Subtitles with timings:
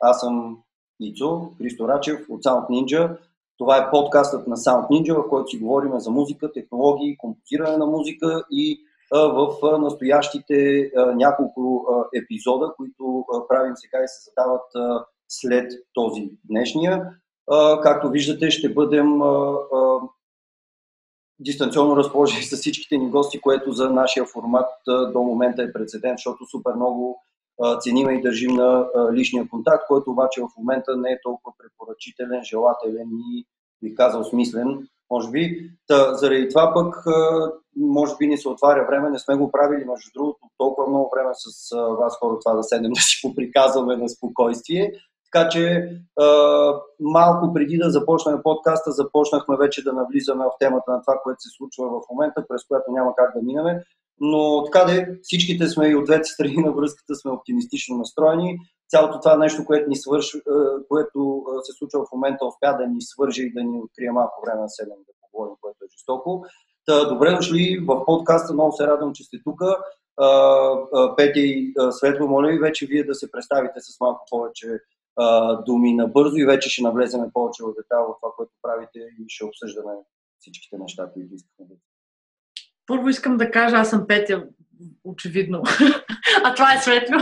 [0.00, 0.58] Аз съм
[1.00, 3.18] Ицо, Христо Рачев от Sound Ninja.
[3.58, 7.86] Това е подкастът на Sound Ninja, в който си говорим за музика, технологии, композиране на
[7.86, 8.80] музика и
[9.12, 17.10] в настоящите няколко епизода, които правим сега и се задават след този днешния.
[17.82, 19.20] Както виждате, ще бъдем
[21.38, 26.46] дистанционно разположени с всичките ни гости, което за нашия формат до момента е прецедент, защото
[26.46, 27.22] супер много
[27.80, 33.08] цениме и държим на личния контакт, който обаче в момента не е толкова препоръчителен, желателен
[33.10, 33.46] и,
[33.82, 35.70] би казал, смислен, може би.
[35.86, 37.04] Та, заради това пък,
[37.76, 41.30] може би ни се отваря време, не сме го правили, между другото, толкова много време
[41.34, 44.92] с вас хора това да седнем да си поприказваме на спокойствие.
[45.32, 45.90] Така че
[47.00, 51.48] малко преди да започнем подкаста, започнахме вече да навлизаме в темата на това, което се
[51.56, 53.84] случва в момента, през което няма как да минеме.
[54.20, 58.58] Но така де, всичките сме и от двете страни на връзката сме оптимистично настроени.
[58.88, 60.36] Цялото това нещо, което, ни свърш,
[60.88, 64.60] което се случва в момента, успя да ни свърже и да ни открие малко време
[64.60, 66.44] на седем да поговорим, което е жестоко.
[66.86, 69.60] Та, добре дошли в подкаста, много се радвам, че сте тук.
[71.16, 74.80] Петя и Светло, моля ви вече вие да се представите с малко повече
[75.66, 79.44] думи набързо и вече ще навлеземе повече в детайл в това, което правите и ще
[79.44, 79.92] обсъждаме
[80.40, 81.74] всичките неща, които искаме да
[82.90, 84.44] първо искам да кажа, аз съм Петя,
[85.04, 85.62] очевидно.
[86.44, 87.18] а това е светло.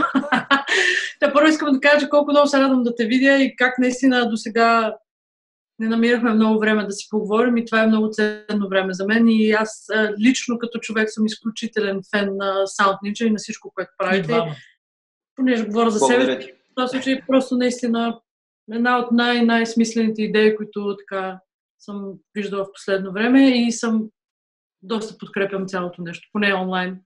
[1.19, 4.29] Та първо искам да кажа колко много се радвам да те видя и как наистина
[4.29, 4.95] до сега
[5.79, 9.27] не намирахме много време да си поговорим и това е много ценно време за мен
[9.27, 9.87] и аз
[10.19, 14.41] лично като човек съм изключителен фен на Sound Ninja и на всичко, което правите.
[15.35, 18.19] Понеже говоря за себе си, в този случай е просто наистина
[18.71, 21.39] една от най-най-смислените идеи, които така
[21.79, 24.09] съм виждала в последно време и съм
[24.81, 26.99] доста подкрепям цялото нещо, поне онлайн.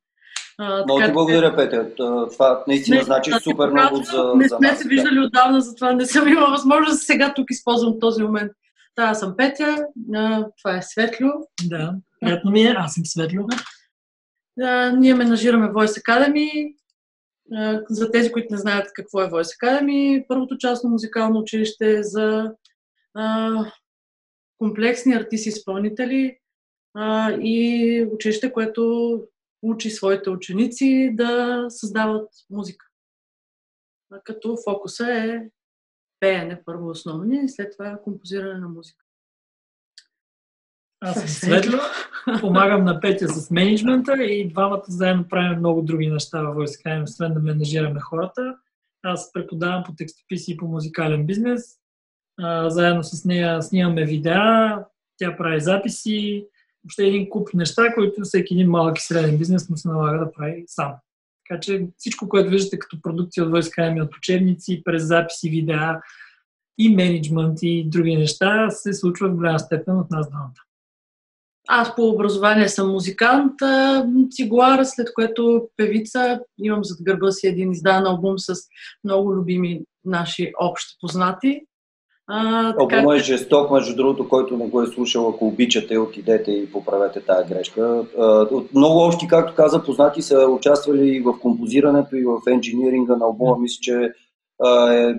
[0.58, 1.96] А, много ти благодаря, Петя.
[2.32, 6.28] Това наистина не, значи супер много за Не сме се виждали отдавна, затова не съм
[6.28, 7.04] имала възможност.
[7.04, 8.52] Сега тук използвам този момент.
[8.96, 11.30] Да, аз съм Петя, а, това е Светло.
[11.64, 13.48] Да, приятно ми е, аз съм Светло.
[14.62, 16.76] А, ние менажираме Voice Academy.
[17.56, 22.52] А, за тези, които не знаят какво е Voice Academy, първото частно музикално училище за
[23.14, 23.52] а,
[24.58, 26.38] комплексни артисти-изпълнители,
[26.94, 29.24] а, и училище, което
[29.62, 32.86] учи своите ученици да създават музика.
[34.12, 35.50] А, като фокуса е
[36.20, 39.06] пеене първо основни и след това композиране на музика.
[41.06, 41.80] Аз съм Светло,
[42.40, 47.34] помагам на Петя с менеджмента и двамата заедно правим много други неща във войска, освен
[47.34, 48.58] да менажираме хората.
[49.04, 51.62] Аз преподавам по текстописи и по музикален бизнес.
[52.42, 54.86] А, заедно с нея снимаме видеа,
[55.18, 56.48] тя прави записи,
[56.84, 60.32] въобще един куп неща, които всеки един малък и среден бизнес му се налага да
[60.32, 60.94] прави сам.
[61.48, 66.02] Така че всичко, което виждате като продукция от Academy, от учебници, през записи, видеа
[66.78, 70.64] и менеджмент и други неща, се случва в голяма степен от нас двамата.
[71.68, 73.54] Аз по образование съм музикант,
[74.32, 76.40] цигуар, след което певица.
[76.58, 78.54] Имам зад гърба си един издан албум с
[79.04, 81.62] много любими наши общи познати.
[82.28, 83.16] А, така...
[83.16, 87.54] е жесток, между другото, който не го е слушал, ако обичате, отидете и поправете тази
[87.54, 88.06] грешка.
[88.52, 93.26] От много общи, както каза, познати са участвали и в композирането, и в енжиниринга на
[93.26, 93.58] албума.
[93.60, 95.14] Мисля, че е,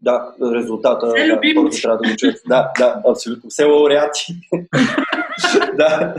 [0.00, 1.12] да, резултата да,
[1.54, 2.36] хората трябва да го чуят.
[2.48, 3.50] Да, да, абсолютно.
[3.50, 4.26] Все лауреати.
[5.76, 6.14] да.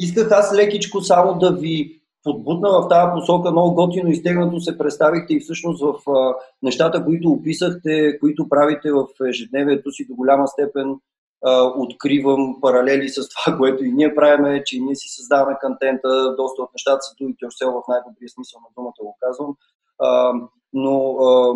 [0.00, 5.34] Исках аз лекичко само да ви подбутна в тази посока, много готино изтегнато се представихте
[5.34, 10.96] и всъщност в а, нещата, които описахте, които правите в ежедневието си до голяма степен
[11.44, 16.62] а, откривам паралели с това, което и ние правиме, че ние си създаваме контента, доста
[16.62, 19.54] от нещата са и още в най-добрия смисъл на думата го казвам.
[19.98, 20.32] А,
[20.72, 21.54] но а,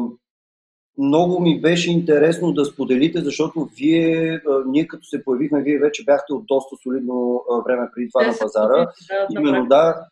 [0.99, 6.33] много ми беше интересно да споделите, защото вие, ние като се появихме, вие вече бяхте
[6.33, 8.93] от доста солидно време преди това на пазара.
[9.31, 10.07] Именно да,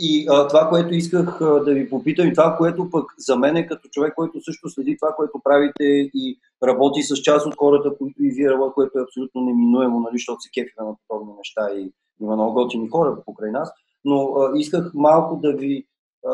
[0.00, 3.56] и а, това, което исках а, да ви попитам, и това, което пък за мен
[3.56, 5.84] е като човек, който също следи това, което правите
[6.14, 10.40] и работи с част от хората, които и вие което е абсолютно неминуемо, нали, защото
[10.40, 13.70] се кефиме на подобни неща и има много готини хора покрай нас.
[14.04, 15.86] Но а, исках малко да ви
[16.26, 16.32] а,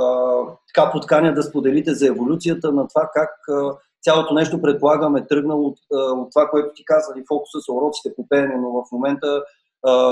[0.74, 5.66] така подканя да споделите за еволюцията на това как а, цялото нещо, предполагам, е тръгнало
[5.66, 9.42] от, от това, което ти казали, фокуса са уроците по пеене, но в момента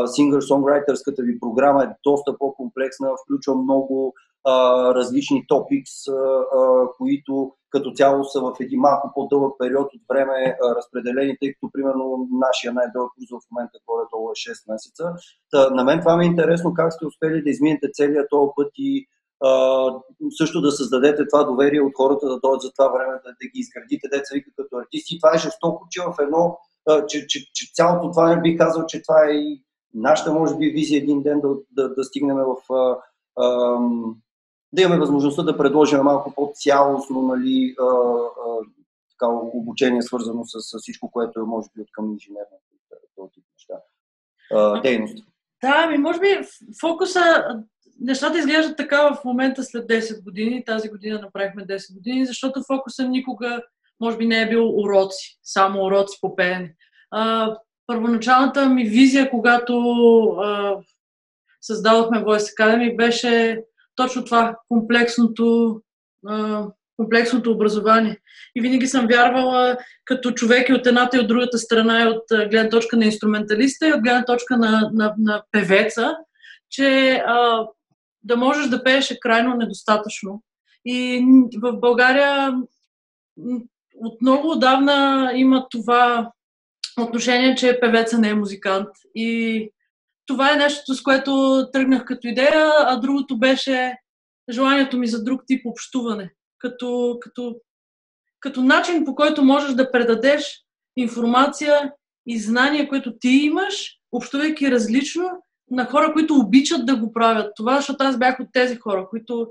[0.07, 4.15] сингър-сонграйтерската ви програма е доста по-комплексна, включва много
[4.45, 4.55] а,
[4.95, 10.57] различни топикс, а, а, които като цяло са в един малко по-дълъг период от време
[10.63, 15.05] а, разпределени, тъй като примерно нашия най-дълъг курс в момента горе-долу е 6 месеца.
[15.51, 18.71] Та, на мен това ми е интересно как сте успели да изминете целият този път
[18.77, 19.07] и
[19.45, 19.51] а,
[20.39, 23.59] също да създадете това доверие от хората да дойдат за това време, да, да ги
[23.65, 25.19] изградите, деца вика като артисти.
[25.19, 26.59] Това е жестоко, че в едно,
[27.08, 29.62] че, че, че цялото това не бих казал, че това е и
[29.94, 32.96] нашата, може би, визия един ден да, да, да стигнем в а,
[33.37, 33.79] а,
[34.73, 38.64] да имаме възможността да предложим малко по-цялостно нали, а, а,
[39.11, 42.56] така, обучение, свързано с, с всичко, което е, може би, от към инженерната
[43.34, 43.75] тип неща.
[44.52, 45.25] А, дейност.
[45.62, 46.26] Да, ми може би
[46.81, 47.20] фокуса,
[48.00, 50.64] нещата изглеждат така в момента след 10 години.
[50.64, 53.62] Тази година направихме 10 години, защото фокуса никога,
[54.03, 56.75] може би, не е бил уроци, само уроци по пеене.
[57.87, 59.75] Първоначалната ми визия, когато
[60.23, 60.77] а,
[61.61, 63.63] създадохме Voice Academy, беше
[63.97, 65.81] точно това комплексното,
[66.27, 66.67] а,
[66.97, 68.19] комплексното образование.
[68.57, 72.51] И винаги съм вярвала като човек и от едната и от другата страна, и от
[72.51, 76.17] гледна точка на инструменталиста, и от гледна точка на, на, на певеца,
[76.71, 77.67] че а,
[78.23, 80.43] да можеш да пееш е крайно недостатъчно.
[80.85, 81.25] И
[81.63, 82.55] в България
[84.03, 86.33] от много отдавна има това
[87.01, 88.89] отношение, че певеца не е музикант.
[89.15, 89.71] И
[90.27, 93.97] това е нещо, с което тръгнах като идея, а другото беше
[94.51, 96.31] желанието ми за друг тип общуване.
[96.59, 97.57] Като, като,
[98.41, 100.63] като начин по който можеш да предадеш
[100.97, 101.93] информация
[102.27, 105.31] и знания, които ти имаш, общувайки различно
[105.71, 107.53] на хора, които обичат да го правят.
[107.57, 109.49] Това, защото аз бях от тези хора, които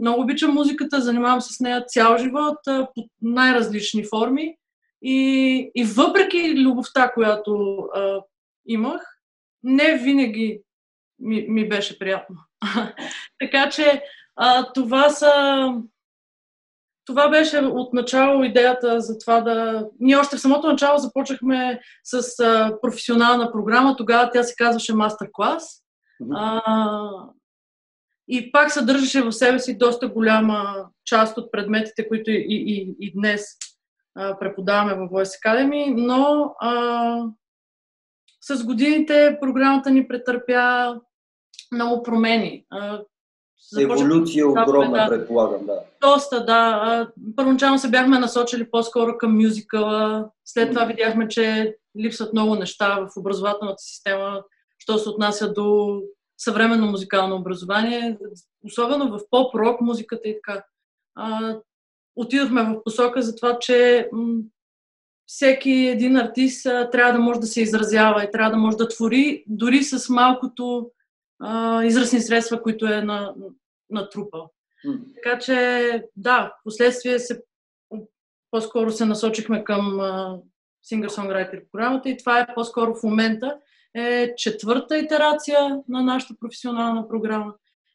[0.00, 4.56] много обичам музиката, занимавам се с нея цял живот, по най-различни форми.
[5.02, 8.20] И, и въпреки любовта, която а,
[8.66, 9.02] имах,
[9.62, 10.60] не винаги
[11.18, 12.36] ми, ми беше приятно.
[13.38, 14.02] така че
[14.36, 15.32] а, това са.
[17.04, 19.86] Това беше от начало идеята за това да.
[20.00, 23.96] Ние още в самото начало започнахме с а, професионална програма.
[23.96, 25.82] Тогава тя се казваше мастер клас.
[28.28, 33.12] И пак съдържаше в себе си доста голяма част от предметите, които и, и, и
[33.12, 33.44] днес
[34.14, 37.24] а, преподаваме в Voice Academy, но а,
[38.40, 40.94] с годините програмата ни претърпя
[41.72, 42.66] много промени.
[43.80, 45.80] Еволюция огромна, да, предполагам, да.
[46.00, 47.08] Доста, да.
[47.36, 50.30] Първоначално се бяхме насочили по-скоро към мюзикъла.
[50.44, 54.42] След това видяхме, че липсват много неща в образователната система,
[54.78, 55.98] що се отнася до
[56.44, 58.18] съвременно музикално образование,
[58.64, 60.64] особено в поп-рок музиката и така.
[62.16, 64.08] отидохме в посока за това, че
[65.26, 68.88] всеки един артист а, трябва да може да се изразява и трябва да може да
[68.88, 70.90] твори, дори с малкото
[71.40, 73.34] а, изразни средства, които е на,
[73.90, 74.50] натрупал.
[74.86, 75.00] Mm.
[75.14, 77.42] Така че, да, в последствие се,
[78.50, 80.38] по-скоро се насочихме към а,
[80.92, 83.58] singer-songwriter програмата и това е по-скоро в момента
[83.94, 87.54] е четвърта итерация на нашата професионална програма.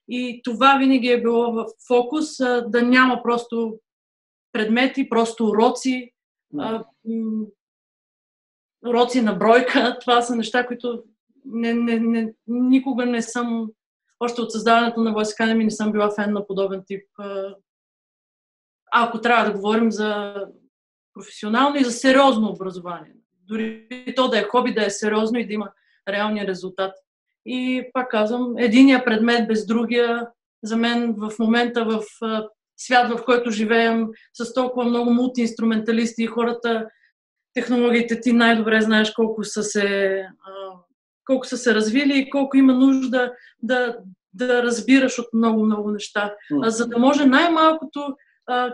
[0.09, 3.79] И това винаги е било в фокус, да няма просто
[4.51, 6.11] предмети, просто уроци,
[6.59, 6.83] а,
[8.87, 9.97] уроци на бройка.
[10.01, 11.03] Това са неща, които
[11.45, 13.69] не, не, не, никога не съм,
[14.19, 17.05] още от създаването на Voice Academy не съм била фен на подобен тип.
[17.17, 17.55] А,
[18.91, 20.35] ако трябва да говорим за
[21.13, 23.13] професионално и за сериозно образование.
[23.47, 25.71] Дори то да е хоби, да е сериозно и да има
[26.07, 27.01] реални резултати.
[27.45, 30.27] И пак казвам, единия предмет без другия,
[30.63, 32.03] за мен в момента в
[32.77, 36.87] свят, в който живеем, с толкова много мултиинструменталисти и хората,
[37.53, 40.25] технологиите ти най-добре знаеш колко са се,
[41.25, 43.33] колко са се развили и колко има нужда
[43.63, 43.97] да,
[44.33, 46.35] да разбираш от много-много неща.
[46.63, 48.15] За да може най-малкото,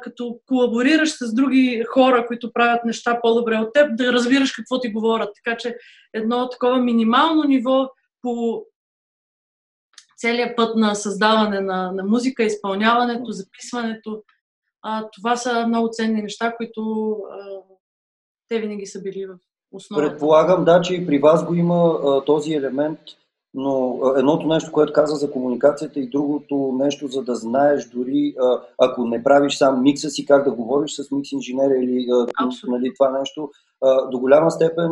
[0.03, 4.91] като колаборираш с други хора, които правят неща по-добре от теб, да разбираш какво ти
[4.91, 5.29] говорят.
[5.43, 5.77] Така че
[6.13, 7.89] едно такова минимално ниво
[8.21, 8.63] по
[10.17, 14.23] целият път на създаване на, на музика, изпълняването, записването.
[14.81, 17.61] А, това са много ценни неща, които а,
[18.49, 19.35] те винаги са били в
[19.71, 20.09] основата.
[20.09, 22.99] Предполагам, да, че и при вас го има а, този елемент,
[23.53, 28.35] но едното нещо, което каза за комуникацията и другото нещо, за да знаеш дори,
[28.77, 32.07] ако не правиш сам микса си, как да говориш с микс инженера или
[32.67, 33.49] нали, това нещо,
[34.11, 34.89] до голяма степен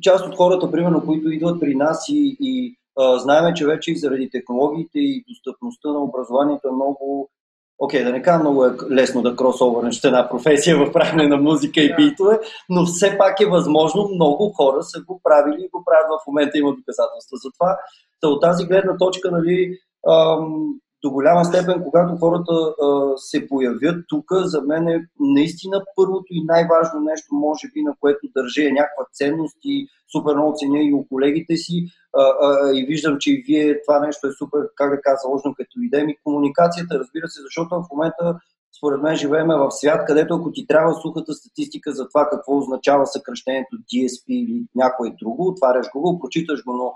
[0.00, 4.30] част от хората, примерно, които идват при нас и, и Знаеме, че вече и заради
[4.30, 7.30] технологиите и достъпността на образованието е много
[7.78, 11.36] Окей, okay, да не кажа много е лесно да кросовернеш една професия в правене на
[11.36, 15.84] музика и битове, но все пак е възможно, много хора са го правили и го
[15.84, 17.78] правят в момента, има доказателства за това.
[18.20, 19.78] Та от тази гледна точка, нали,
[20.08, 20.66] ам,
[21.02, 26.44] до голяма степен, когато хората а, се появят тук, за мен е наистина първото и
[26.44, 30.94] най-важно нещо, може би, на което държа е някаква ценност и супер много ценя и
[30.94, 31.86] у колегите си
[32.16, 35.54] а, а, и виждам, че и вие това нещо е супер, как да кажа, заложено
[35.54, 36.16] като идея ми.
[36.24, 38.38] Комуникацията, разбира се, защото в момента
[38.78, 43.06] според мен живеем в свят, където ако ти трябва сухата статистика за това какво означава
[43.06, 46.92] съкръщението DSP или някое друго, отваряш го, прочиташ го, но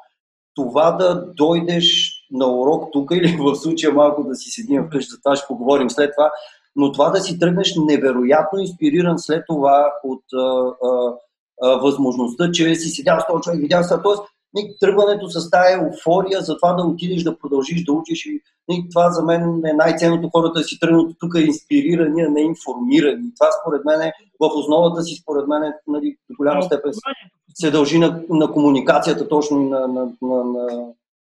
[0.54, 5.18] това да дойдеш на урок тук или в случая малко да си седим вкъщи, за
[5.22, 6.30] това ще поговорим след това,
[6.76, 11.12] но това да си тръгнеш невероятно инспириран след това от а, а,
[11.62, 14.60] а, възможността, че си седял с този човек, видял се, т.е.
[14.80, 18.40] тръгването с тази еуфория за това да отидеш да продължиш да учиш и
[18.90, 23.34] това за мен е най-ценното хората да си тръгнат тук инспирирани, а не информирани.
[23.38, 26.92] Това според мен е в основата си, според мен е нали, до голяма степен
[27.54, 30.86] се дължи на, на комуникацията точно на, на, на, на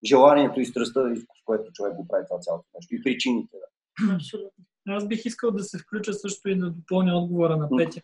[0.04, 3.57] желанието и страстта, с което човек го прави това цялото нещо и причините.
[3.57, 4.14] Да.
[4.14, 4.64] Абсолютно.
[4.88, 8.00] Аз бих искал да се включа също и да допълня отговора на Петя.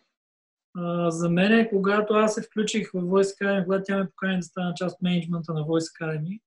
[0.78, 4.36] Uh, за мен, е, когато аз се включих в Voice Academy, когато тя ме покани
[4.36, 6.40] да стана част от менеджмента на Voice Academy,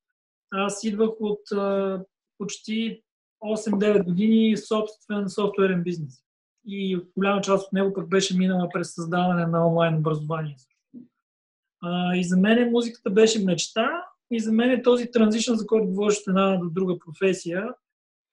[0.50, 2.04] аз идвах от uh,
[2.38, 3.02] почти
[3.44, 6.22] 8-9 години собствен софтуерен бизнес.
[6.66, 10.56] И голяма част от него пък беше минала през създаване на онлайн образование.
[11.82, 16.18] А, и за мен музиката беше мечта и за мен този транзишън, за който говориш
[16.18, 17.68] от една до друга професия,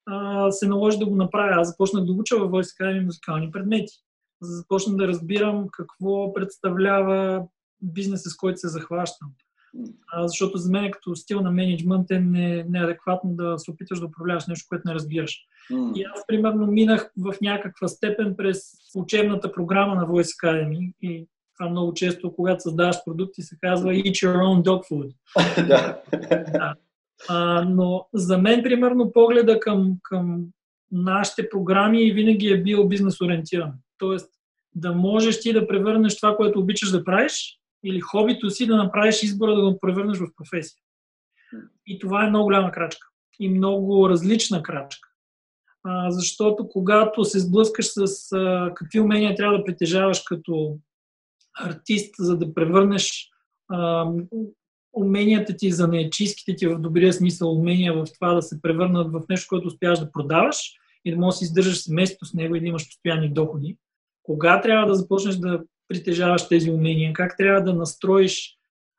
[0.06, 1.60] а, се наложи да го направя.
[1.60, 3.92] Аз започнах да уча във Voice Academy музикални предмети.
[4.42, 7.46] Започнах да разбирам какво представлява
[7.82, 9.28] бизнеса, с който се захващам.
[10.12, 14.06] А, защото за мен като стил на менеджмент е не, неадекватно да се опитваш да
[14.06, 15.40] управляваш нещо, което не разбираш.
[15.72, 15.94] Mm.
[15.94, 18.60] И аз, примерно, минах в някаква степен през
[18.96, 21.28] учебната програма на Voice Academy и
[21.58, 25.14] това много често, когато създаваш продукти, се казва Eat your own dog food.
[25.68, 26.74] да.
[27.28, 30.46] А, но за мен, примерно, погледа към, към
[30.92, 33.72] нашите програми винаги е бил бизнес ориентиран.
[33.98, 34.30] Тоест,
[34.74, 39.22] да можеш ти да превърнеш това, което обичаш да правиш, или хобито си да направиш
[39.22, 40.82] избора да го превърнеш в професия.
[41.86, 43.06] И това е много голяма крачка.
[43.40, 45.08] И много различна крачка.
[45.84, 50.78] А, защото когато се сблъскаш с а, какви умения трябва да притежаваш като
[51.58, 53.30] артист, за да превърнеш
[53.68, 54.06] а,
[54.92, 59.22] уменията ти за неячийските ти в добрия смисъл умения в това да се превърнат в
[59.28, 60.72] нещо, което успяваш да продаваш
[61.04, 63.76] и да можеш да си издържаш семейството с него и да имаш постоянни доходи.
[64.22, 68.58] Кога трябва да започнеш да притежаваш тези умения, как трябва да настроиш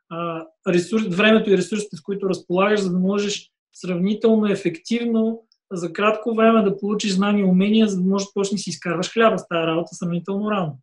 [0.10, 6.36] а, ресурс, времето и ресурсите, с които разполагаш, за да можеш сравнително ефективно за кратко
[6.36, 9.40] време да получиш знания и умения, за да можеш да почнеш да си изкарваш хляба
[9.40, 10.78] с тази работа сравнително рано.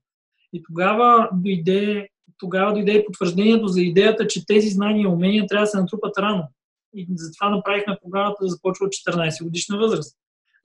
[0.53, 5.71] И тогава дойде, тогава дойде потвърждението за идеята, че тези знания и умения трябва да
[5.71, 6.49] се натрупат рано.
[6.95, 10.17] И затова направихме програмата да започва от 14 годишна възраст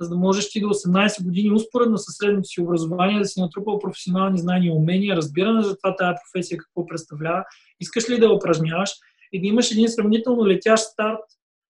[0.02, 3.80] за да можеш ти до 18 години успоредно със средното си образование да си натрупал
[3.80, 7.44] професионални знания и умения, разбиране за това тази професия какво представлява,
[7.80, 8.92] искаш ли да я упражняваш
[9.34, 11.20] и да имаш един сравнително летящ старт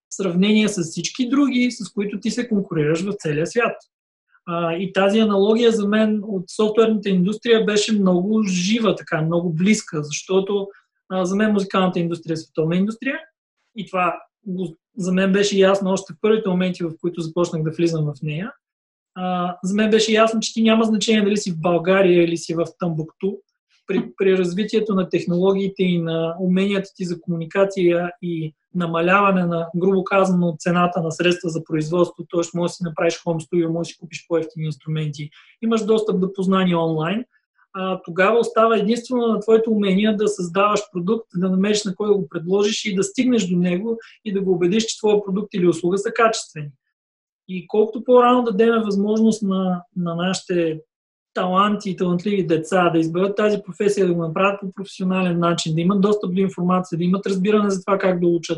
[0.10, 3.75] в сравнение с всички други, с които ти се конкурираш в целия свят.
[4.45, 10.03] А, и тази аналогия за мен от софтуерната индустрия беше много жива, така, много близка,
[10.03, 10.67] защото
[11.10, 13.19] а, за мен музикалната индустрия е световна индустрия
[13.77, 14.15] и това
[14.98, 18.51] за мен беше ясно още в първите моменти, в които започнах да влизам в нея.
[19.15, 22.53] А, за мен беше ясно, че ти няма значение дали си в България или си
[22.53, 23.38] в Тамбукту.
[23.88, 30.03] При, при развитието на технологиите и на уменията ти за комуникация и намаляване на, грубо
[30.03, 32.57] казано, цената на средства за производство, т.е.
[32.57, 35.29] можеш да си направиш home studio, можеш да си купиш по-ефтини инструменти,
[35.61, 37.25] имаш достъп до познания онлайн,
[37.73, 42.13] а, тогава остава единствено на твоите умения да създаваш продукт, да намериш на кой да
[42.13, 45.67] го предложиш и да стигнеш до него и да го убедиш, че твоя продукт или
[45.67, 46.69] услуга са качествени.
[47.47, 50.79] И колкото по-рано дадем възможност на, на нашите
[51.33, 55.81] таланти и талантливи деца да изберат тази професия, да го направят по професионален начин, да
[55.81, 58.57] имат достъп до информация, да имат разбиране за това как да учат,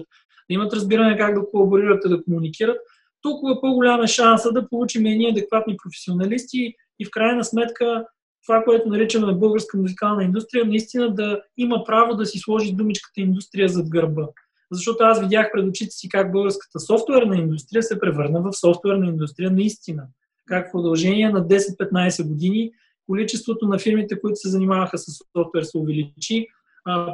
[0.49, 2.77] да имат разбиране как да колаборират и да комуникират,
[3.21, 8.05] толкова по-голям е шанса да получим едни адекватни професионалисти и в крайна сметка
[8.45, 13.69] това, което наричаме българска музикална индустрия, наистина да има право да си сложи думичката индустрия
[13.69, 14.27] зад гърба.
[14.71, 19.51] Защото аз видях пред очите си как българската софтуерна индустрия се превърна в софтуерна индустрия
[19.51, 20.03] наистина.
[20.45, 22.71] Как в продължение на 10-15 години
[23.07, 25.05] количеството на фирмите, които се занимаваха с
[25.37, 26.47] софтуер се увеличи,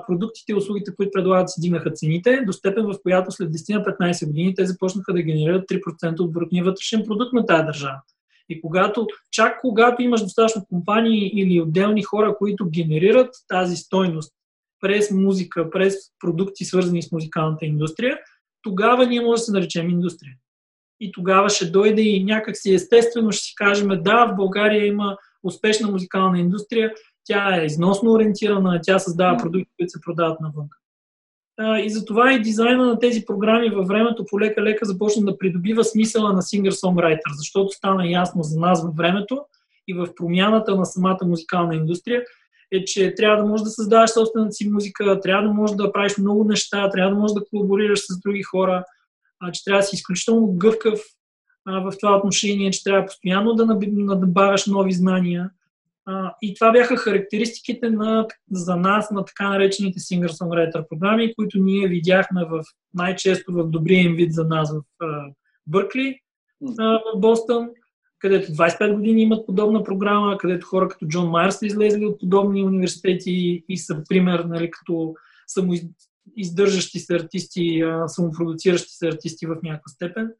[0.07, 4.55] продуктите и услугите, които предлагат, се дигнаха цените, до степен в която след 10-15 години
[4.55, 8.01] те започнаха да генерират 3% от брутния вътрешен продукт на тази държава.
[8.49, 14.33] И когато, чак когато имаш достатъчно компании или отделни хора, които генерират тази стойност
[14.81, 18.17] през музика, през продукти, свързани с музикалната индустрия,
[18.61, 20.35] тогава ние може да се наречем индустрия.
[20.99, 25.17] И тогава ще дойде и някак си естествено ще си кажем да, в България има
[25.43, 26.93] успешна музикална индустрия,
[27.25, 30.67] тя е износно ориентирана, тя създава продукти, които се продават навън.
[31.83, 36.41] И затова и дизайна на тези програми във времето полека-лека започна да придобива смисъла на
[36.41, 39.41] singer-songwriter, защото стана ясно за нас във времето
[39.87, 42.23] и в промяната на самата музикална индустрия,
[42.71, 46.17] е, че трябва да можеш да създаваш собствената си музика, трябва да можеш да правиш
[46.17, 48.83] много неща, трябва да можеш да колаборираш с други хора,
[49.39, 50.99] а, че трябва да си изключително гъвкав
[51.65, 55.49] а, в това отношение, че трябва постоянно да набавяш нови знания.
[56.05, 61.87] А, и това бяха характеристиките на, за нас на така наречените singer-songwriter програми, които ние
[61.87, 64.81] видяхме в, най-често в добрия им вид за нас в
[65.67, 66.19] Бъркли,
[66.61, 67.69] в Бостън,
[68.19, 72.63] където 25 години имат подобна програма, където хора като Джон Майер са излезли от подобни
[72.63, 75.15] университети и са пример нали, като
[76.29, 80.31] самоиздържащи се артисти, самопродуциращи се артисти в някаква степен.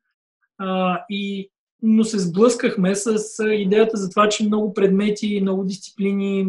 [1.10, 6.48] И но се сблъскахме с идеята за това, че много предмети, много дисциплини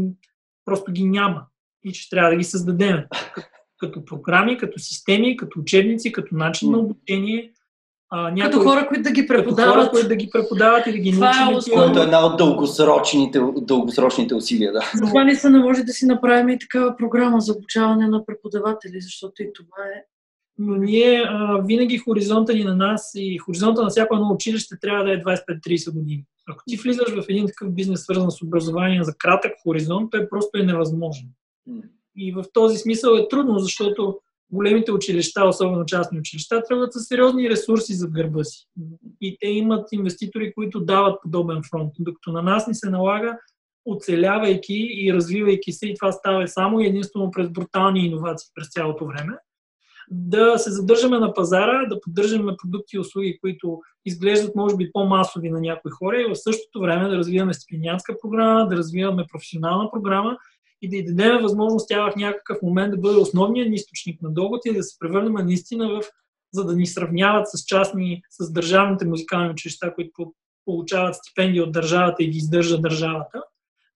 [0.65, 1.47] просто ги няма
[1.85, 3.05] и че трябва да ги създадем.
[3.35, 7.53] Като, като програми, като системи, като учебници, като начин на обучение.
[8.13, 9.75] А, някой, като хора, които да ги преподават.
[9.75, 11.69] Като хора, които да ги преподават и да ги научат.
[11.69, 14.73] Е Което е една от дългосрочните, дългосрочните усилия.
[14.73, 14.91] Да.
[14.95, 19.01] Затова не се не може да си направим и такава програма за обучаване на преподаватели,
[19.01, 20.05] защото и това е
[20.63, 25.05] но ние а, винаги хоризонта ни на нас и хоризонта на всяко едно училище трябва
[25.05, 26.25] да е 25-30 години.
[26.49, 30.59] Ако ти влизаш в един такъв бизнес, свързан с образование за кратък хоризонт, той просто
[30.59, 31.29] е невъзможен.
[32.17, 34.19] И в този смисъл е трудно, защото
[34.53, 38.67] големите училища, особено частни училища, трябват с сериозни ресурси за гърба си.
[39.21, 41.93] И те имат инвеститори, които дават подобен фронт.
[41.99, 43.39] Докато на нас ни се налага,
[43.85, 49.33] оцелявайки и развивайки се, и това става само единствено през брутални иновации през цялото време,
[50.11, 55.51] да се задържаме на пазара, да поддържаме продукти и услуги, които изглеждат може би по-масови
[55.51, 60.37] на някои хора и в същото време да развиваме стипендиантска програма, да развиваме професионална програма
[60.83, 64.31] и да й дадем възможност тя в някакъв момент да бъде основният ни източник на
[64.31, 66.03] доход и да се превърнем наистина в
[66.53, 72.23] за да ни сравняват с частни, с държавните музикални училища, които получават стипендии от държавата
[72.23, 73.43] и ги издържа държавата.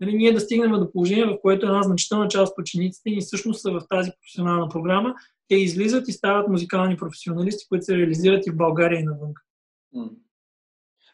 [0.00, 3.60] Нали, ние да стигнем до положение, в което една значителна част от учениците ни всъщност
[3.60, 5.14] са в тази професионална програма
[5.48, 9.32] те излизат и стават музикални професионалисти, които се реализират и в България и навън.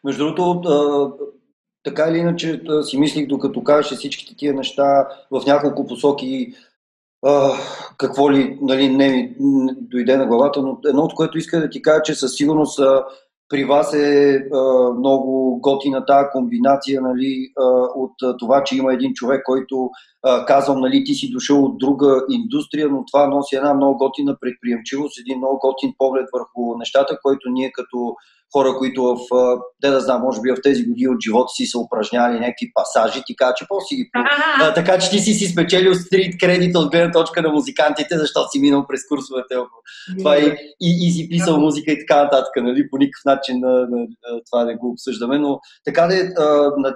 [0.03, 1.13] Между другото,
[1.83, 6.53] така или иначе си мислих, докато кажеше всичките тия неща в няколко посоки,
[7.97, 9.35] какво ли нали, не ми
[9.81, 12.79] дойде на главата, но едно от което иска да ти кажа, че със сигурност
[13.51, 17.63] при вас е а, много готина тази комбинация нали, а,
[17.95, 19.89] от а, това, че има един човек, който
[20.23, 24.37] а, казвам, нали, ти си дошъл от друга индустрия, но това носи една много готина
[24.41, 28.15] предприемчивост, един много готин поглед върху нещата, който ние като
[28.53, 29.17] хора, които в,
[29.81, 33.23] те да знам, може би в тези години от живота си са упражнявали някакви пасажи,
[33.25, 34.09] ти кажа, че после ги...
[34.61, 38.49] А, така че ти си си спечелил стрит кредит от гледна точка на музикантите, защото
[38.51, 39.55] си минал през курсовете.
[40.17, 40.45] Това и,
[40.81, 42.89] и, и си писал музика и така нататък, нали?
[42.89, 46.15] По никакъв начин на, на, на това не го обсъждаме, но така да
[46.77, 46.95] на,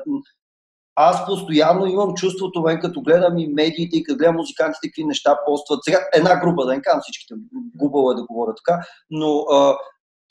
[0.96, 5.40] аз постоянно имам чувството, мен като гледам и медиите и като гледам музикантите, какви неща
[5.46, 5.80] постват.
[5.84, 7.34] Сега една група, да не казвам всичките,
[7.76, 8.80] глупаво е да говоря така,
[9.10, 9.78] но а,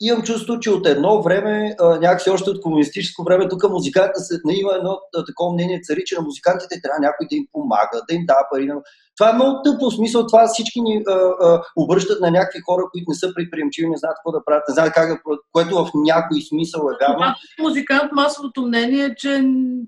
[0.01, 4.59] имам чувство, че от едно време, някакси още от комунистическо време, тук музикантите се, не
[4.59, 8.25] има едно такова мнение цари, че на музикантите трябва някой да им помага, да им
[8.25, 8.69] дава пари.
[9.17, 10.27] Това е много тъпо смисъл.
[10.27, 14.15] Това всички ни а, а, обръщат на някакви хора, които не са предприемчиви, не знаят
[14.15, 15.19] какво да правят, не знаят как да
[15.51, 17.35] което в някой смисъл е вярно.
[17.59, 19.43] Музикант, масовото мнение е, че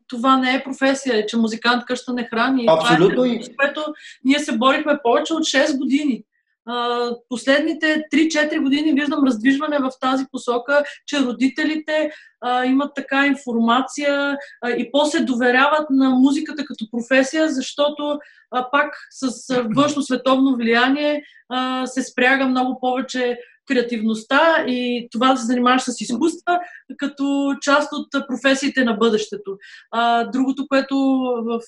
[0.07, 2.65] това не е професия, че музикант къща не храни.
[2.69, 3.15] Абсолютно.
[3.15, 3.81] Това е, което
[4.23, 6.23] ние се борихме повече от 6 години
[7.29, 12.11] последните 3-4 години виждам раздвижване в тази посока, че родителите
[12.65, 14.37] имат така информация
[14.77, 18.19] и после доверяват на музиката като професия, защото
[18.71, 21.23] пак с външно световно влияние
[21.85, 26.59] се спряга много повече креативността и това да се занимаваш с изкуства
[26.97, 29.57] като част от професиите на бъдещето.
[30.33, 30.95] Другото, което
[31.45, 31.59] в,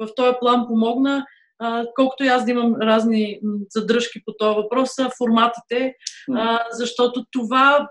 [0.00, 1.26] в този план помогна,
[1.96, 5.94] колкото и аз да имам разни задръжки по този въпрос, са форматите,
[6.72, 7.88] защото това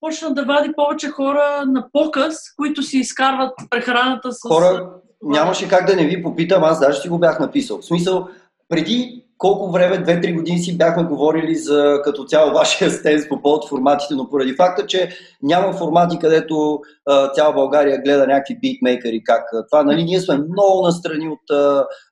[0.00, 4.48] почна да вади повече хора на показ, които си изкарват прехраната с...
[4.48, 4.90] Хора,
[5.22, 7.78] нямаше как да не ви попитам, аз даже си го бях написал.
[7.78, 8.28] В смисъл,
[8.68, 13.68] преди колко време, 2-3 години си бяхме говорили за като цяло вашия стенс по повод
[13.68, 15.10] форматите, но поради факта, че
[15.42, 20.82] няма формати, където а, цяла България гледа някакви битмейкери, как това, нали, ние сме много
[20.86, 21.50] настрани от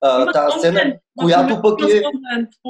[0.03, 0.95] а, тази сцена.
[1.19, 2.03] Която пък е,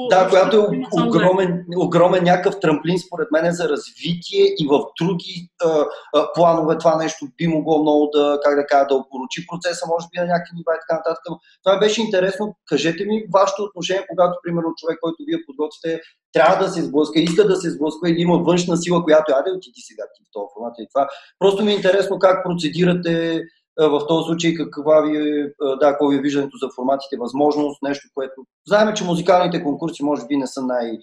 [0.09, 0.67] да, която е
[1.05, 5.85] огромен, огромен някакъв трамплин според мен е за развитие и в други а,
[6.15, 10.05] а, планове това нещо би могло много да, как да кажа, да опоручи процеса, може
[10.11, 11.23] би на някакви нива и така нататък.
[11.63, 12.55] Това беше интересно.
[12.69, 16.01] Кажете ми вашето отношение, когато, примерно, човек, който вие подготвите,
[16.33, 19.81] трябва да се сблъска, иска да се сблъска или има външна сила, която яде отиди
[19.81, 21.07] сега ти в този формат и това.
[21.39, 23.43] Просто ми е интересно как процедирате
[23.87, 25.47] в този случай каква ви, е,
[25.79, 28.45] да, какво ви е виждането за форматите, възможност, нещо, което...
[28.67, 30.97] Знаем, че музикалните конкурси може би не са най...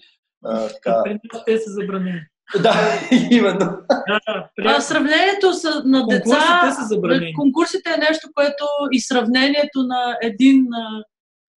[0.45, 1.03] А, така...
[1.45, 2.21] Те са забранени.
[2.61, 2.73] Да,
[3.31, 3.77] именно.
[3.89, 4.19] Да,
[4.65, 7.33] а, сравнението с, на деца, конкурсите, са забранени.
[7.33, 10.67] конкурсите е нещо, което и сравнението на един,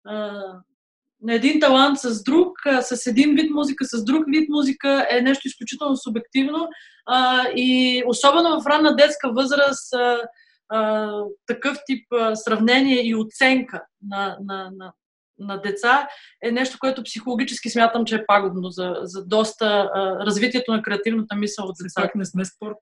[0.06, 0.26] а,
[1.22, 5.22] на един талант с друг, а, с един вид музика, с друг вид музика е
[5.22, 6.68] нещо изключително субективно
[7.06, 10.18] а, и особено в ранна детска възраст а,
[10.70, 11.12] а,
[11.48, 14.94] такъв тип а, сравнение и оценка на, на, на,
[15.40, 16.08] на деца
[16.44, 21.36] е нещо, което психологически смятам, че е пагубно за, за доста а, развитието на креативната
[21.36, 22.08] мисъл от децата.
[22.08, 22.78] Пак не сме спорт.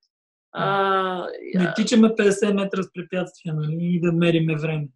[0.51, 4.87] А, не тичаме 50 метра с препятствия, нали, и да мериме време.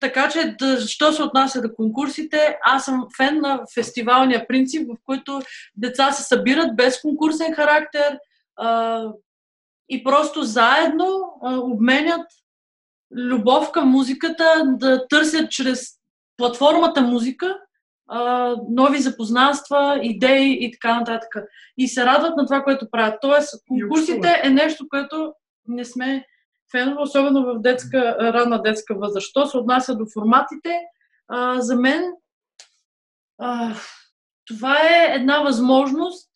[0.00, 4.96] Така че, да, що се отнася до конкурсите, аз съм фен на фестивалния принцип, в
[5.04, 5.40] който
[5.76, 8.18] деца се събират без конкурсен характер
[8.56, 9.04] а,
[9.88, 12.26] и просто заедно а, обменят
[13.16, 15.88] любов към музиката, да търсят чрез
[16.36, 17.56] платформата музика
[18.08, 21.36] а, нови запознанства, идеи и така нататък.
[21.78, 23.18] И се радват на това, което правят.
[23.20, 25.32] Тоест, конкурсите е нещо, което
[25.68, 26.26] не сме
[26.70, 29.26] фенове, особено в детска, ранна детска възраст.
[29.26, 30.80] Що се отнася до форматите,
[31.28, 32.02] а, за мен
[33.38, 33.74] а,
[34.46, 36.30] това е една възможност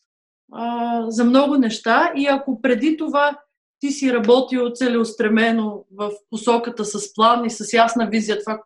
[0.52, 3.38] а, за много неща и ако преди това
[3.84, 8.62] ти си работил целеустремено в посоката с план и с ясна визия това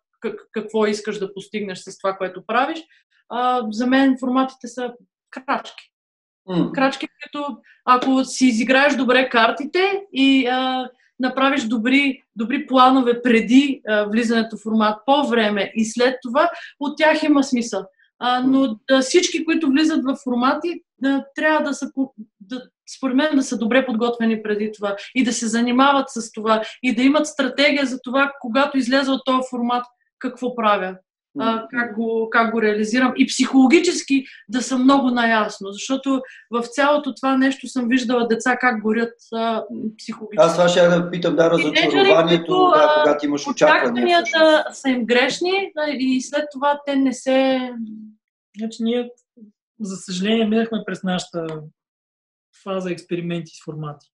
[0.52, 2.78] какво искаш да постигнеш с това, което правиш,
[3.28, 4.92] а, за мен форматите са
[5.30, 5.92] крачки.
[6.48, 6.72] Mm.
[6.72, 14.04] Крачки, като ако си изиграеш добре картите и а, направиш добри, добри планове преди а,
[14.04, 16.50] влизането в формат, по време и след това,
[16.80, 17.86] от тях има смисъл.
[18.18, 21.90] А, но да, всички, които влизат в формати, да, трябва да са,
[22.40, 22.62] да,
[22.96, 26.94] според мен, да са добре подготвени преди това и да се занимават с това и
[26.94, 29.84] да имат стратегия за това, когато излезе от този формат,
[30.18, 30.96] какво правя,
[31.40, 36.20] а, как, го, как го реализирам и психологически да съм много наясно, защото
[36.50, 39.64] в цялото това нещо съм виждала деца как горят а,
[39.98, 40.46] психологически.
[40.46, 44.18] Аз това ще да питам, да, разочарованието, да, когато имаш очаквания.
[44.20, 47.70] Очакванията са им грешни и след това те не се...
[48.58, 49.10] Значи ние,
[49.80, 51.46] за съжаление, минахме през нашата
[52.62, 54.06] фаза експерименти с формати.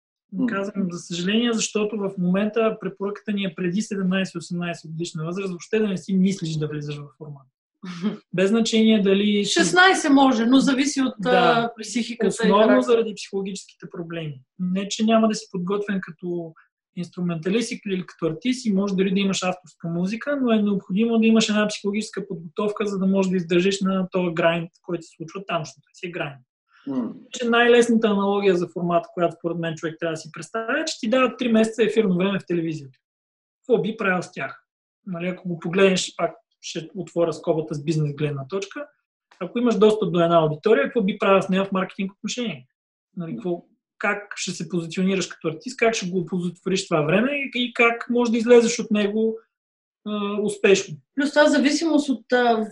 [0.48, 5.88] Казвам за съжаление, защото в момента препоръката ни е преди 17-18 годишна възраст, въобще да
[5.88, 7.46] не си мислиш да влизаш в формат.
[8.32, 9.44] Без значение дали...
[9.44, 12.28] 16 може, но зависи от да, психиката.
[12.28, 14.40] Основно заради психологическите проблеми.
[14.58, 16.52] Не, че няма да си подготвен като
[16.96, 21.26] инструменталист или като артист и може дори да имаш авторска музика, но е необходимо да
[21.26, 25.42] имаш една психологическа подготовка, за да можеш да издържиш на този грайнд, който се случва
[25.46, 26.40] там, защото си е грайнд.
[26.88, 27.12] Mm.
[27.30, 31.00] Че най-лесната аналогия за формата, която според мен човек трябва да си представя, е, че
[31.00, 32.98] ти дават 3 месеца ефирно време в телевизията.
[33.60, 34.64] Какво би правил с тях?
[35.06, 38.86] Нали, ако го погледнеш, пак ще отворя скобата с бизнес гледна точка,
[39.40, 42.66] ако имаш достъп до една аудитория, какво би правил с нея в маркетинг отношение?
[43.16, 43.64] Нали, какво,
[43.98, 48.30] как ще се позиционираш като артист, как ще го оползотвориш това време и как може
[48.30, 49.38] да излезеш от него
[50.06, 50.96] а, успешно.
[51.14, 52.66] Плюс това зависимост от а,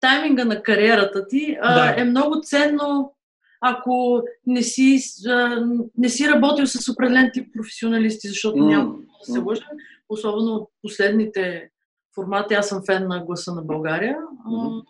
[0.00, 2.00] тайминга на кариерата ти а, да.
[2.00, 3.14] е много ценно,
[3.60, 5.66] ако не си, а,
[5.98, 8.66] не си работил с определен тип професионалисти, защото mm.
[8.66, 9.66] няма да се лъжа.
[10.08, 11.70] Особено последните
[12.14, 14.16] формати, аз съм фен на гласа на България.
[14.50, 14.84] Mm.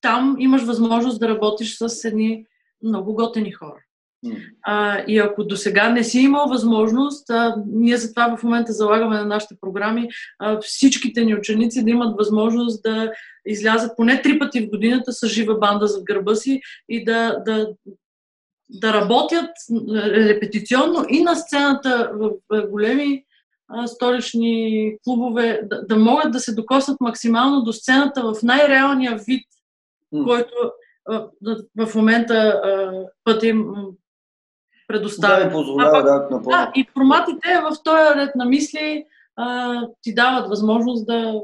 [0.00, 2.46] Там имаш възможност да работиш с едни
[2.82, 3.82] много готени хора.
[4.62, 9.16] А, и ако до сега не си имал възможност, а, ние затова в момента залагаме
[9.16, 13.12] на нашите програми а, всичките ни ученици да имат възможност да
[13.46, 17.68] излязат поне три пъти в годината с жива банда зад гърба си и да, да,
[18.70, 19.50] да работят
[20.04, 22.30] репетиционно и на сцената в
[22.70, 23.24] големи
[23.86, 29.44] столични клубове, да, да могат да се докоснат максимално до сцената в най-реалния вид,
[30.24, 30.54] който
[31.76, 32.62] в момента
[33.24, 33.64] пътя им
[34.88, 35.44] предоставя.
[35.44, 39.04] Да, позволява, да, да, да, и форматите в този ред на мисли
[39.36, 41.40] а, ти дават възможност да,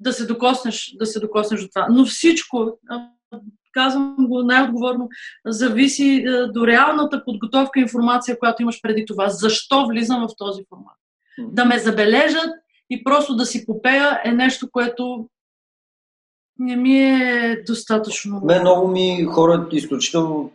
[0.00, 1.86] да се докоснеш, да се докоснеш до това.
[1.90, 2.78] Но всичко,
[3.72, 5.08] казвам го най-отговорно,
[5.46, 6.24] зависи
[6.54, 9.28] до реалната подготовка информация, която имаш преди това.
[9.28, 10.96] Защо влизам в този формат?
[11.38, 12.50] Да ме забележат
[12.90, 15.28] и просто да си попея е нещо, което
[16.58, 18.40] Не ми е достатъчно.
[18.44, 20.52] Мен много ми хора изключително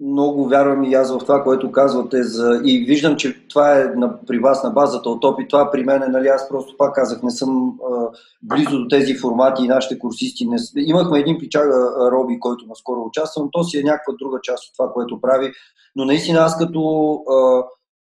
[0.00, 2.60] много вярвам и аз в това, което казвате за...
[2.64, 6.02] и виждам, че това е на, при вас на базата от опит, това при мен
[6.02, 8.08] е, нали, аз просто пак казах, не съм а,
[8.42, 10.46] близо до тези формати и нашите курсисти.
[10.46, 10.56] Не...
[10.76, 14.76] Имахме един пичага Роби, който наскоро участва, но то си е някаква друга част от
[14.76, 15.52] това, което прави,
[15.96, 17.62] но наистина аз като а,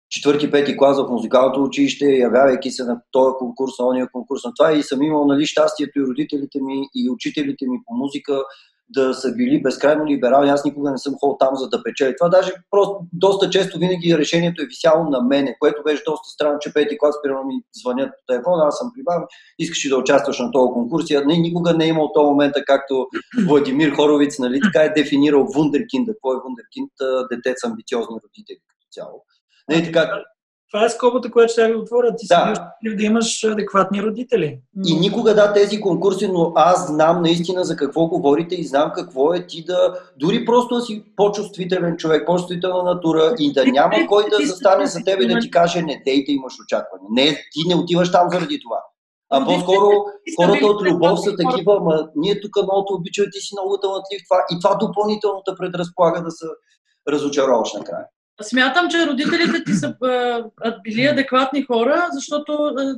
[0.10, 4.52] четвърти, пети клас в музикалното училище, явявайки се на този конкурс, на ония конкурс, на
[4.58, 8.44] това и съм имал нали, щастието и родителите ми и учителите ми по музика
[8.90, 10.50] да са били безкрайно либерални.
[10.50, 12.16] Аз никога не съм ходил там за да печеля.
[12.18, 16.60] Това даже просто доста често винаги решението е висяло на мене, което беше доста странно,
[16.60, 19.24] че пети клас, примерно ми звънят по телефона, аз съм при вам,
[19.60, 21.06] искаш да участваш на този конкурс.
[21.26, 23.08] Не, никога не е имал този момента, както
[23.48, 26.08] Владимир Хоровиц, нали, така е дефинирал вундеркинд.
[26.08, 26.92] Какво е вундеркинд?
[27.32, 29.26] Дете с амбициозни родители като цяло.
[29.70, 30.24] Не, така,
[30.72, 32.16] това е скобата, която ще ви отворя.
[32.16, 32.72] Ти да.
[32.84, 34.60] си да имаш адекватни родители.
[34.88, 39.34] И никога да тези конкурси, но аз знам наистина за какво говорите и знам какво
[39.34, 44.24] е ти да, дори просто да си по-чувствителен човек, по-чувствителна натура и да няма кой
[44.30, 47.04] да застане за тебе и да ти каже не дей да имаш очакване.
[47.12, 48.84] Не, ти не отиваш там заради това.
[49.32, 49.90] А по-скоро
[50.40, 54.44] хората от любов са такива, ама ние тук много обичаме, ти си много талантлив това
[54.52, 56.46] и това допълнително те предразполага да се
[57.10, 58.06] разочароваш накрая.
[58.42, 62.96] Смятам, че родителите ти са а, били адекватни хора, защото а,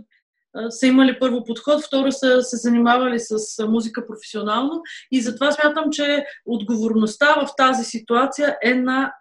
[0.54, 5.86] а, са имали първо подход, второ са се занимавали с музика професионално и затова смятам,
[5.92, 9.14] че отговорността в тази ситуация е на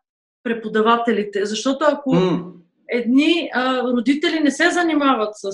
[0.42, 1.44] преподавателите.
[1.44, 2.52] Защото ако mm.
[2.88, 5.50] едни а, родители не се занимават с, а,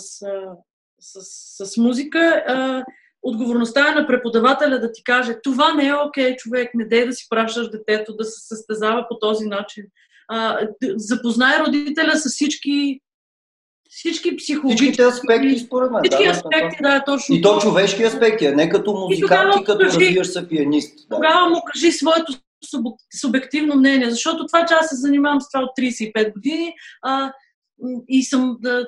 [1.00, 2.84] с, с, с музика, а,
[3.22, 7.06] отговорността е на преподавателя да ти каже това не е окей, okay, човек, не дей
[7.06, 9.84] да си пращаш детето да се състезава по този начин
[10.28, 10.58] а,
[10.96, 13.00] запознае родителя с всички
[13.88, 14.92] всички психологически...
[14.92, 16.02] Всичките аспекти, според мен.
[16.04, 17.34] Всички да, аспекти, да, точно.
[17.34, 21.08] И то човешки аспекти, а не като музикант и, като кажи, развиваш се пианист.
[21.08, 21.16] Да.
[21.16, 22.32] Тогава му кажи своето
[23.20, 27.32] субективно мнение, защото това, че аз се занимавам с това от 35 години а,
[28.08, 28.86] и съм да,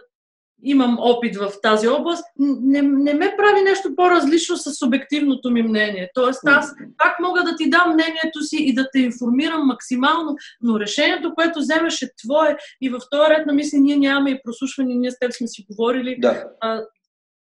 [0.63, 6.11] имам опит в тази област, не, не ме прави нещо по-различно с субективното ми мнение.
[6.15, 10.81] Тоест, аз как мога да ти дам мнението си и да те информирам максимално, но
[10.81, 14.95] решението, което вземеш е твое и в този ред на мисли ние нямаме и прослушване,
[14.95, 16.17] ние с теб сме си говорили.
[16.21, 16.45] Да.
[16.61, 16.83] А,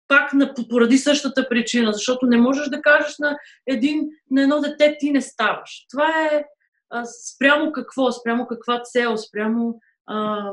[0.08, 4.96] пак на, поради същата причина, защото не можеш да кажеш на, един, на едно дете
[5.00, 5.86] ти не ставаш.
[5.90, 6.44] Това е
[6.90, 10.50] а, спрямо какво, спрямо каква цел, спрямо а,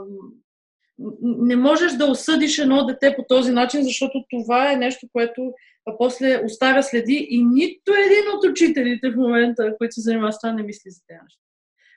[1.22, 5.54] не можеш да осъдиш едно дете по този начин, защото това е нещо, което
[5.98, 10.54] после оставя следи и нито един от учителите в момента, които се занимават с това,
[10.54, 11.42] не мисли за тези неща.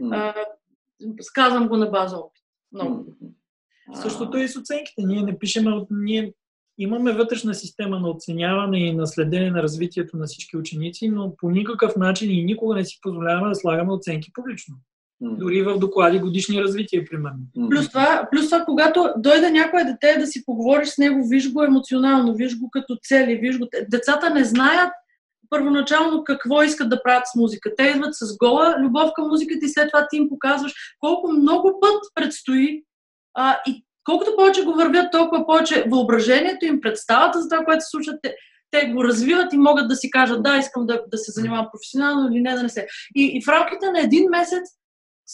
[0.03, 1.23] Mm.
[1.23, 2.43] сказвам го на база опит.
[2.73, 3.05] Много.
[3.05, 4.03] Mm.
[4.03, 5.03] Същото и с оценките.
[5.03, 6.33] Ние не пишем, ние
[6.79, 11.51] имаме вътрешна система на оценяване и на следене на развитието на всички ученици, но по
[11.51, 14.77] никакъв начин и никога не си позволяваме да слагаме оценки публично.
[15.21, 17.39] Дори в доклади годишни развития, примерно.
[17.71, 21.63] Плюс това, плюс това, когато дойде някое дете да си поговориш с него, виж го
[21.63, 23.69] емоционално, виж го като цели, виж го.
[23.89, 24.93] Децата не знаят
[25.51, 27.71] първоначално какво искат да правят с музика.
[27.77, 31.79] Те идват с гола любов към музиката и след това ти им показваш колко много
[31.81, 32.83] път предстои
[33.35, 37.91] а, и колкото повече го вървят, толкова повече въображението им, представата за това, което се
[37.91, 38.35] случва, те,
[38.71, 42.33] те го развиват и могат да си кажат, да, искам да, да се занимавам професионално
[42.33, 42.87] или не да не се.
[43.15, 44.63] И, и в рамките на един месец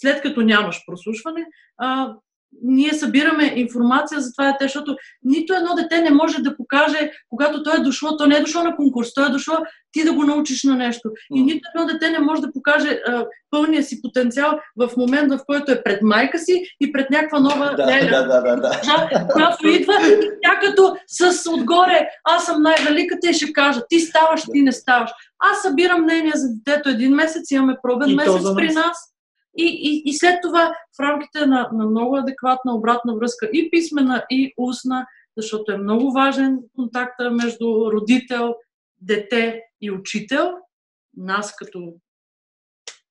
[0.01, 1.47] след като нямаш прослушване,
[1.79, 2.15] а,
[2.63, 7.63] ние събираме информация за това дете, защото нито едно дете не може да покаже, когато
[7.63, 9.55] той е дошло, то не е дошло на конкурс, то е дошло
[9.93, 11.11] ти да го научиш на нещо.
[11.35, 15.41] И нито едно дете не може да покаже а, пълния си потенциал в момент, в
[15.47, 19.29] който е пред майка си и пред някаква нова да, леля, да, да, да, да.
[19.33, 24.43] която идва и тя като с отгоре, аз съм най-великата и ще кажа, ти ставаш,
[24.53, 25.11] ти не ставаш.
[25.39, 29.16] Аз събирам мнение за детето един месец, имаме пробен и месец при нас
[29.57, 34.25] и, и, и след това в рамките на, на много адекватна обратна връзка и писмена,
[34.31, 38.55] и устна, защото е много важен контакта между родител,
[39.01, 40.53] дете и учител,
[41.17, 41.95] нас като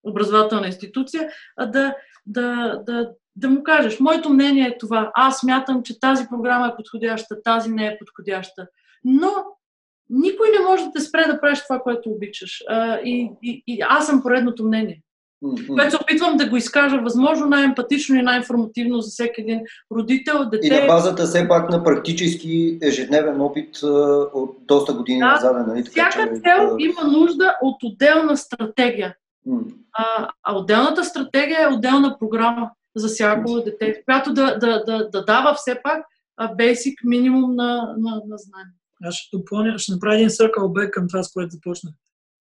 [0.03, 1.29] образователна институция,
[1.59, 6.67] да, да, да, да му кажеш, моето мнение е това, аз мятам, че тази програма
[6.67, 8.67] е подходяща, тази не е подходяща,
[9.03, 9.31] но
[10.09, 12.63] никой не може да те спре да правиш това, което обичаш.
[13.03, 15.01] И, и, и аз съм поредното мнение
[15.45, 15.75] mm-hmm.
[15.75, 20.67] което се опитвам да го изкажа възможно най-емпатично и най-информативно за всеки един родител, дете.
[20.67, 23.83] И на базата все пак на практически ежедневен опит
[24.33, 25.67] от доста години да, назад.
[25.67, 25.83] Нали?
[25.83, 29.15] Така, всяка че, цел има нужда от отделна стратегия.
[29.47, 29.61] Mm.
[29.93, 33.63] А, а отделната стратегия е отделна програма за всяко mm.
[33.65, 36.05] дете, която да, да, да, да дава все пак
[36.55, 38.73] бейсик минимум на, на, на знание.
[39.03, 41.93] Аз ще допълня, ще направя един circle back към това, с което започнах.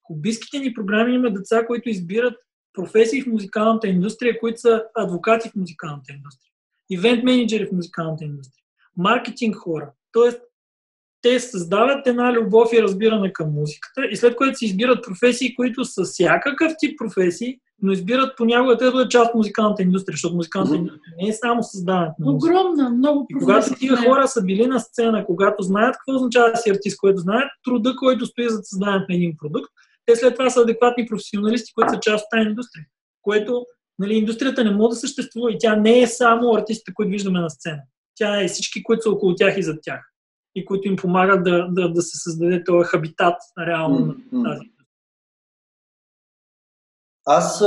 [0.03, 2.35] Хобистските ни програми има деца, които избират
[2.75, 6.51] професии в музикалната индустрия, които са адвокати в музикалната индустрия,
[6.91, 8.65] ивент менеджери в музикалната индустрия,
[8.97, 9.91] маркетинг хора.
[10.13, 10.41] Тоест,
[11.23, 15.85] те създават една любов и разбиране към музиката и след което си избират професии, които
[15.85, 20.35] са всякакъв тип професии, но избират понякога те да бъдат част от музикалната индустрия, защото
[20.35, 22.53] музикалната индустрия не е само създаването на музика.
[22.53, 26.57] Огромна, много И когато тия хора са били на сцена, когато знаят какво означава да
[26.57, 29.73] си артист, който знаят труда, който стои за създаването на един продукт,
[30.07, 32.87] те след това са адекватни професионалисти, които са част от тази индустрия.
[33.23, 33.67] Което
[33.99, 37.51] нали, индустрията не може да съществува и тя не е само артистите, които виждаме на
[37.51, 37.83] сцена.
[38.15, 40.01] Тя е всички, които са около тях и зад тях.
[40.55, 43.37] И които им помагат да, да, да се създаде този хабитат
[43.67, 44.33] реално mm-hmm.
[44.33, 44.75] на тази
[47.27, 47.61] аз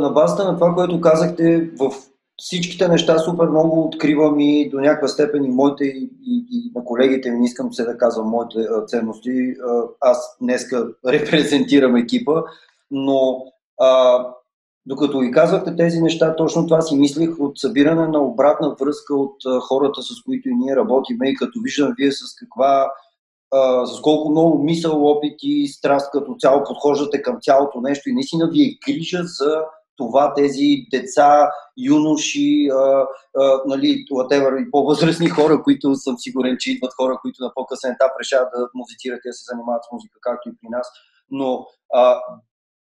[0.00, 1.90] на базата на това, което казахте, в
[2.38, 6.84] всичките неща супер много откривам и до някаква степен и моите и, и, и на
[6.84, 9.54] колегите ми, не искам се да казвам моите ценности.
[10.00, 12.42] Аз днеска репрезентирам екипа,
[12.90, 13.44] но
[13.80, 14.24] а,
[14.86, 19.36] докато ви казвахте тези неща, точно това си мислих от събиране на обратна връзка от
[19.60, 22.92] хората, с които и ние работиме и като виждам вие с каква
[23.54, 28.14] а, с колко много мисъл, опит и страст като цяло подхождате към цялото нещо и
[28.14, 29.62] наистина ви е грижа за
[29.98, 33.06] това тези деца, юноши, а,
[33.36, 37.92] а, нали, whatever, и по-възрастни хора, които съм сигурен, че идват хора, които на по-късен
[37.92, 40.88] етап решават да музицират и да се занимават с музика, както и при нас.
[41.30, 42.20] Но а,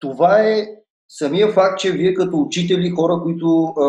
[0.00, 0.66] това е
[1.08, 3.82] самия факт, че вие като учители, хора, които а,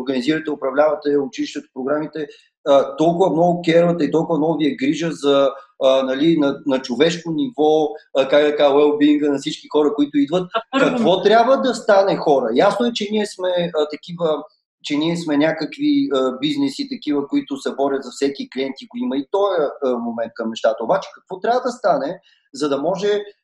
[0.00, 2.26] организирате, управлявате училището, програмите,
[2.68, 5.50] а, толкова много кервате и толкова много ви е грижа за
[5.84, 10.18] а, нали, на, на човешко ниво, а, как да кажа, well на всички хора, които
[10.18, 10.50] идват.
[10.78, 12.48] Какво трябва да стане хора?
[12.54, 14.42] Ясно е, че ние сме а, такива
[14.84, 18.96] че ние сме някакви а, бизнеси, такива, които се борят за всеки клиент и го
[18.96, 20.84] има и този момент към нещата.
[20.84, 22.20] Обаче какво трябва да стане,
[22.54, 23.41] за да може а, а,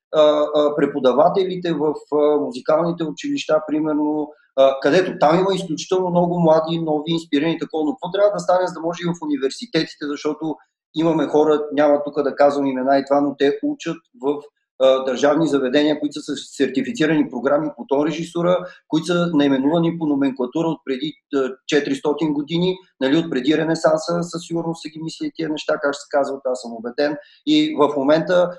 [0.77, 1.95] преподавателите в
[2.41, 4.29] музикалните училища, примерно,
[4.83, 8.75] където там има изключително много млади, нови, инспирирани такова, но какво трябва да стане, за
[8.75, 10.57] да може и в университетите, защото
[10.95, 14.35] имаме хора, няма тук да казвам имена и това, но те учат в
[15.07, 20.69] държавни заведения, които са с сертифицирани програми по тон режисура, които са наименувани по номенклатура
[20.69, 21.13] от преди
[21.73, 26.01] 400 години, нали, от преди Ренесанса, със сигурност са ги мисли тия неща, как ще
[26.01, 27.17] се казват, аз съм убеден.
[27.47, 28.51] И в момента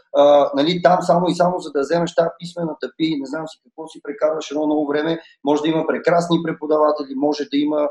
[0.56, 3.88] нали, там само и само за да вземеш тази писмена тъпи, не знам си какво
[3.88, 7.88] си прекарваш едно много време, може да има прекрасни преподаватели, може да има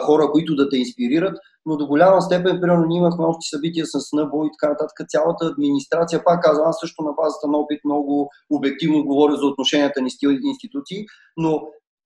[0.00, 4.12] хора, които да те инспирират, но до голяма степен, примерно, ние имахме общи събития с
[4.12, 5.08] НБО и така нататък.
[5.08, 10.02] Цялата администрация, пак казвам, аз също на базата на опит много обективно говоря за отношенията
[10.02, 11.04] ни с тези институции,
[11.36, 11.62] но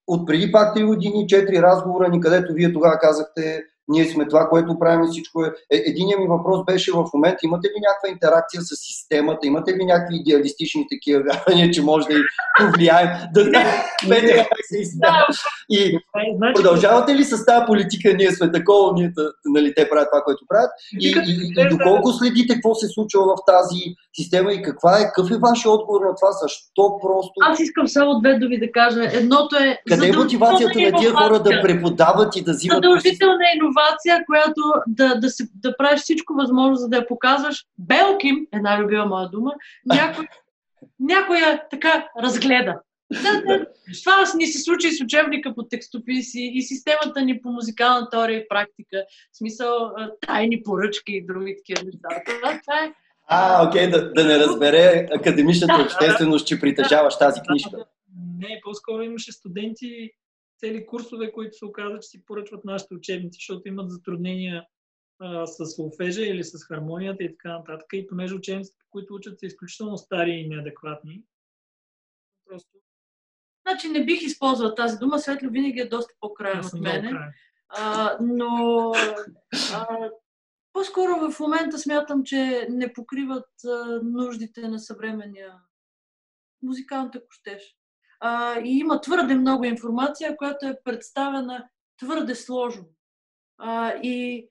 [0.06, 4.48] от преди пак 3 години, 4 разговора ни, където вие тогава казахте, ние сме това,
[4.48, 5.48] което правим, всичко е.
[5.72, 9.84] е единият ми въпрос беше в момента, имате ли някаква интеракция с системата, имате ли
[9.84, 12.22] някакви идеалистични такива вярвания, че може да и
[12.58, 13.66] повлияем, да знаем
[15.70, 15.98] И
[16.36, 19.12] значи, продължавате ли с тази политика, ние сме такова, ние,
[19.44, 20.70] нали, те правят това, което правят,
[21.00, 23.82] и, и, и, и доколко следите какво се случва в тази
[24.16, 27.32] система и каква е, какъв е вашия отговор на това, защо просто...
[27.40, 29.02] Аз искам само две думи да кажа.
[29.12, 29.78] Едното е...
[29.88, 32.76] Къде е мотивацията на тия хора да преподават и да взимат...
[32.76, 33.75] Задължителна иновация,
[34.26, 37.64] която да, да, се, да правиш всичко възможно, за да я показваш.
[37.78, 39.52] Белким, една любима моя дума,
[39.86, 40.26] някой,
[41.00, 42.80] някоя така разгледа.
[43.12, 43.66] Да, да.
[44.04, 48.48] Това ни се случи с учебника по текстописи и системата ни по музикална теория и
[48.48, 49.04] практика.
[49.32, 49.90] В смисъл
[50.26, 52.08] тайни поръчки и други такива неща.
[52.26, 52.92] Това, това е
[53.28, 57.84] а, окей, да, да не разбере академичната общественост, че притежаваш тази книжка.
[58.38, 60.10] Не, по-скоро имаше студенти,
[60.58, 64.66] цели курсове, които се оказа, че си поръчват нашите учебници, защото имат затруднения
[65.18, 67.86] а, с солфежа или с хармонията и така нататък.
[67.92, 71.22] И понеже учебниците, които учат, са изключително стари и неадекватни.
[72.48, 72.70] Просто.
[73.68, 77.12] Значи не бих използвала тази дума, Светло винаги е доста по-краен от мене.
[77.68, 78.92] А, но
[79.74, 80.10] а,
[80.72, 85.54] по-скоро в момента смятам, че не покриват а, нуждите на съвременния
[86.62, 87.76] музикант, ако щеш.
[88.20, 91.64] А, и има твърде много информация, която е представена
[91.98, 92.84] твърде сложно.
[93.58, 94.48] А, и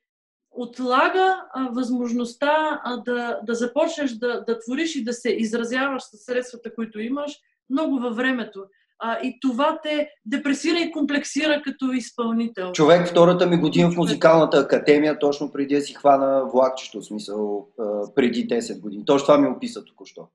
[0.51, 6.25] отлага а, възможността а, да, да започнеш да, да твориш и да се изразяваш с
[6.25, 7.31] средствата, които имаш,
[7.69, 8.63] много във времето
[8.99, 12.71] а, и това те депресира и комплексира като изпълнител.
[12.71, 17.67] Човек втората ми година в музикалната академия, точно преди да си хвана влакчето, в смисъл
[18.15, 19.05] преди 10 години.
[19.05, 20.27] Точно това ми описа току-що.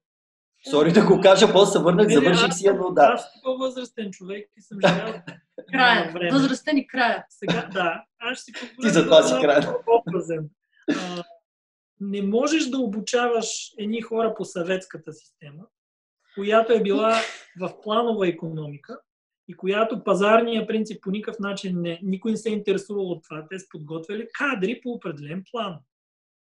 [0.68, 3.02] Сори да го кажа, после се върнах, завърших си, но да.
[3.02, 5.14] Аз съм по-възрастен човек и съм живял
[5.72, 6.30] края.
[6.32, 7.24] Възрастен и края.
[7.30, 8.04] Сега, да.
[8.18, 8.52] Аз ще си
[8.82, 9.76] Ти за това си края.
[9.84, 10.48] По-образен.
[12.00, 15.64] не можеш да обучаваш едни хора по съветската система,
[16.34, 17.20] която е била
[17.60, 19.00] в планова економика
[19.48, 23.46] и която пазарния принцип по никакъв начин не, никой не се е интересувал от това.
[23.50, 25.78] Те са подготвили кадри по определен план.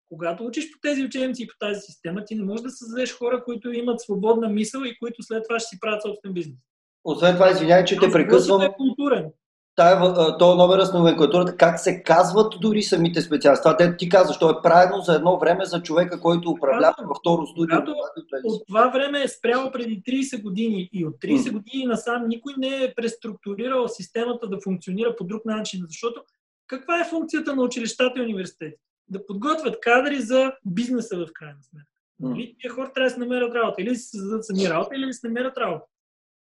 [0.09, 3.43] Когато учиш по тези учебници и по тази система, ти не можеш да създадеш хора,
[3.43, 6.59] които имат свободна мисъл и които след това ще си правят собствен бизнес.
[7.03, 8.61] Освен това, извинявай, че те прекъсвам.
[8.61, 9.31] Е културен.
[9.75, 13.63] Тая, то номера с номенклатурата, как се казват дори самите специалисти.
[13.63, 17.17] Това те ти казваш, то е правилно за едно време за човека, който управлява във
[17.19, 17.77] второ студио.
[18.43, 21.51] От това време е спрямо преди 30 години и от 30 mm.
[21.51, 26.21] години насам никой не е преструктурирал системата да функционира по друг начин, защото
[26.67, 28.77] каква е функцията на училищата и университети?
[29.09, 31.91] Да подготвят кадри за бизнеса в крайна сметка.
[32.35, 35.05] Или тия хора трябва да се намерят работа, или да се създадат сами работа, или
[35.05, 35.85] да се намерят работа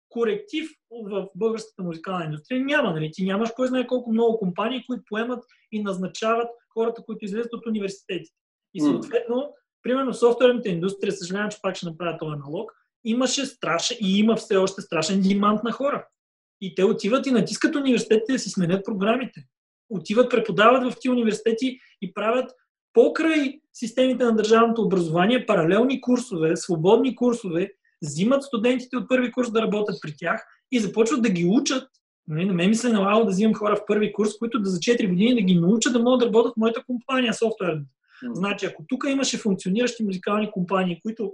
[0.09, 2.91] коректив в българската музикална индустрия няма.
[2.91, 3.11] Нали?
[3.13, 7.67] Ти нямаш кой знае колко много компании, които поемат и назначават хората, които излезат от
[7.67, 8.37] университетите.
[8.75, 12.73] И съответно, примерно софтуерната индустрия, съжалявам, че пак ще направя този налог,
[13.05, 16.09] имаше страшен и има все още страшен димант на хора.
[16.61, 19.47] И те отиват и натискат университетите да си сменят програмите.
[19.91, 22.51] Отиват, преподават в тези университети и правят
[22.93, 27.73] покрай системите на държавното образование паралелни курсове, свободни курсове,
[28.03, 31.89] взимат студентите от първи курс да работят при тях и започват да ги учат.
[32.27, 34.71] Нали, на мен ми се е налагало да взимам хора в първи курс, които да
[34.71, 37.91] за 4 години да ги научат да могат да работят в моята компания, софтуерната.
[38.33, 41.33] Значи, ако тук имаше функциониращи музикални компании, които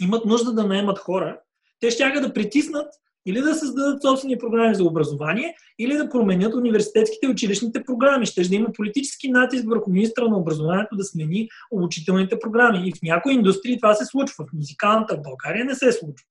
[0.00, 1.40] имат нужда да наемат хора,
[1.80, 2.94] те ще да притиснат
[3.26, 8.26] или да създадат собствени програми за образование, или да променят университетските и училищните програми.
[8.26, 12.88] Ще да има политически натиск върху министра на образованието да смени обучителните програми.
[12.88, 14.44] И в някои индустрии това се случва.
[14.44, 16.26] В музикалната в България не се случва.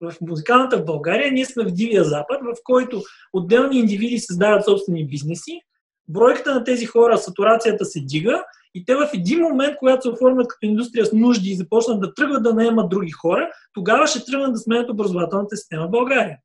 [0.00, 3.02] В музикалната в България ние сме в дивия запад, в който
[3.32, 5.60] отделни индивиди създават собствени бизнеси,
[6.08, 8.44] бройката на тези хора, сатурацията се дига
[8.74, 12.14] и те в един момент, когато се оформят като индустрия с нужди и започнат да
[12.14, 16.38] тръгват да наемат други хора, тогава ще тръгнат да сменят образователната система в България.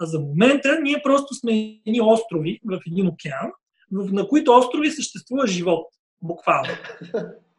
[0.00, 1.52] А за момента ние просто сме
[1.86, 3.50] едни острови в един океан,
[3.90, 5.86] на които острови съществува живот.
[6.22, 6.70] Буквално.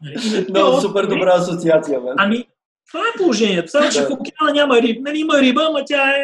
[0.02, 0.46] Нали?
[0.50, 2.08] Много супер добра асоциация, бе.
[2.18, 2.48] Ами,
[2.92, 3.72] това е положението.
[3.72, 5.02] Само, че в океана няма риба.
[5.02, 6.24] Нали, има риба, ама тя е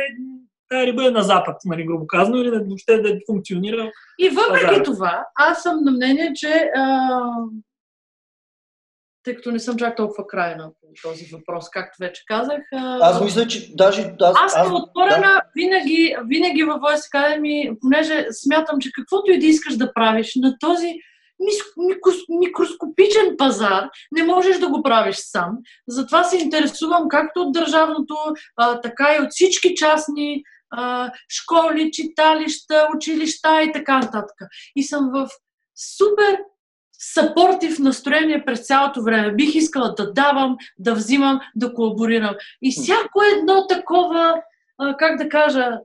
[0.72, 3.92] тая риба е на запад, нали, грубо казано, или въобще да функционира.
[4.20, 4.84] И въпреки пазара.
[4.84, 7.20] това, аз съм на мнение, че а,
[9.24, 12.62] тъй като не съм чак толкова крайна по този въпрос, както вече казах.
[13.02, 14.14] Аз мисля, че даже...
[14.22, 15.42] Аз, аз съм отворена да.
[15.56, 20.58] винаги, винаги във Voice Academy, понеже смятам, че каквото и да искаш да правиш на
[20.60, 20.94] този
[22.40, 25.58] микроскопичен пазар, не можеш да го правиш сам.
[25.88, 28.16] Затова се интересувам както от държавното,
[28.58, 30.61] а, така и от всички частни а,
[31.30, 34.36] школи, читалища, училища и така нататък.
[34.76, 35.28] И съм в
[35.98, 36.40] супер
[36.94, 39.32] съпортив настроение през цялото време.
[39.32, 42.36] Бих искала да давам, да взимам, да колаборирам.
[42.62, 44.42] И всяко едно такова,
[44.98, 45.80] как да кажа,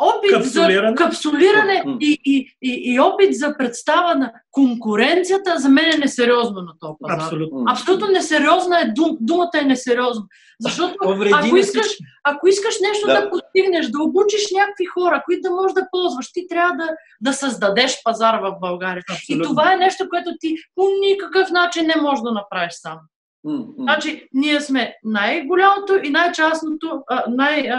[0.00, 0.88] опит капсулиране.
[0.88, 6.60] за капсулиране и, и, и, и опит за представа на конкуренцията за мен е несериозно
[6.60, 7.18] на този пазар.
[7.18, 7.64] Абсолютно.
[7.68, 10.24] Абсолютно несериозна е дум, думата е несериозна.
[10.60, 10.94] Защото
[11.34, 11.86] ако искаш,
[12.24, 13.20] ако искаш нещо да.
[13.20, 16.88] да постигнеш, да обучиш някакви хора, които да можеш да ползваш, ти трябва да,
[17.20, 19.02] да създадеш пазар в България.
[19.10, 19.44] Абсолютно.
[19.44, 22.98] И това е нещо, което ти по никакъв начин не можеш да направиш сам.
[23.46, 23.82] Mm-hmm.
[23.82, 27.70] Значи, ние сме най-голямото и най-частното, най-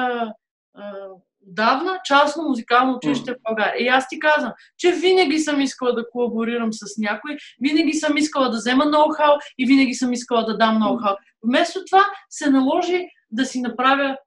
[1.47, 3.83] отдавна частно музикално училище в България.
[3.83, 8.49] И аз ти казвам, че винаги съм искала да колаборирам с някой, винаги съм искала
[8.49, 11.15] да взема ноу-хау и винаги съм искала да дам ноу-хау.
[11.43, 14.17] Вместо това се наложи да си направя,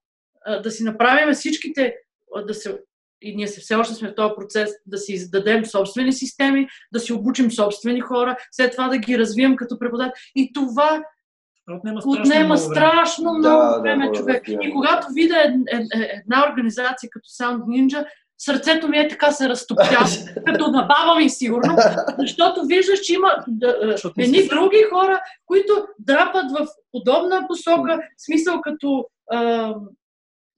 [0.63, 1.95] да си направим всичките,
[2.47, 2.79] да се
[3.23, 7.13] и ние все още сме в този процес да си издадем собствени системи, да си
[7.13, 10.21] обучим собствени хора, след това да ги развием като преподавател.
[10.35, 11.03] И това
[11.75, 14.43] отнема страшно отнема много страшно време, много време да, човек.
[14.47, 15.37] Да, и когато видя
[16.27, 18.07] една организация като Sound Ninja,
[18.39, 20.05] сърцето ми е така се разтопя,
[20.47, 21.77] като на баба ми сигурно,
[22.19, 29.07] защото виждаш, че има да, едни други хора, които драпат в подобна посока, смисъл като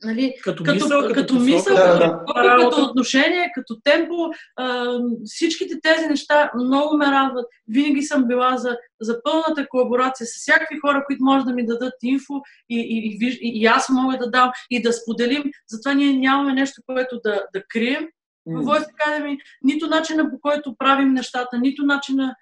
[0.04, 2.58] Нали, като, като мисъл, като, като, мисъл, да, като, да.
[2.70, 7.46] като отношение, като темпо, а, всичките тези неща много ме радват.
[7.68, 11.94] Винаги съм била за, за пълната колаборация с всякакви хора, които може да ми дадат
[12.02, 12.34] инфо
[12.70, 15.44] и, и, и, и, и аз мога да дам и да споделим.
[15.68, 18.08] Затова ние нямаме нещо, което да, да крием
[18.46, 22.34] в Voice Academy, нито начина по който правим нещата, нито начина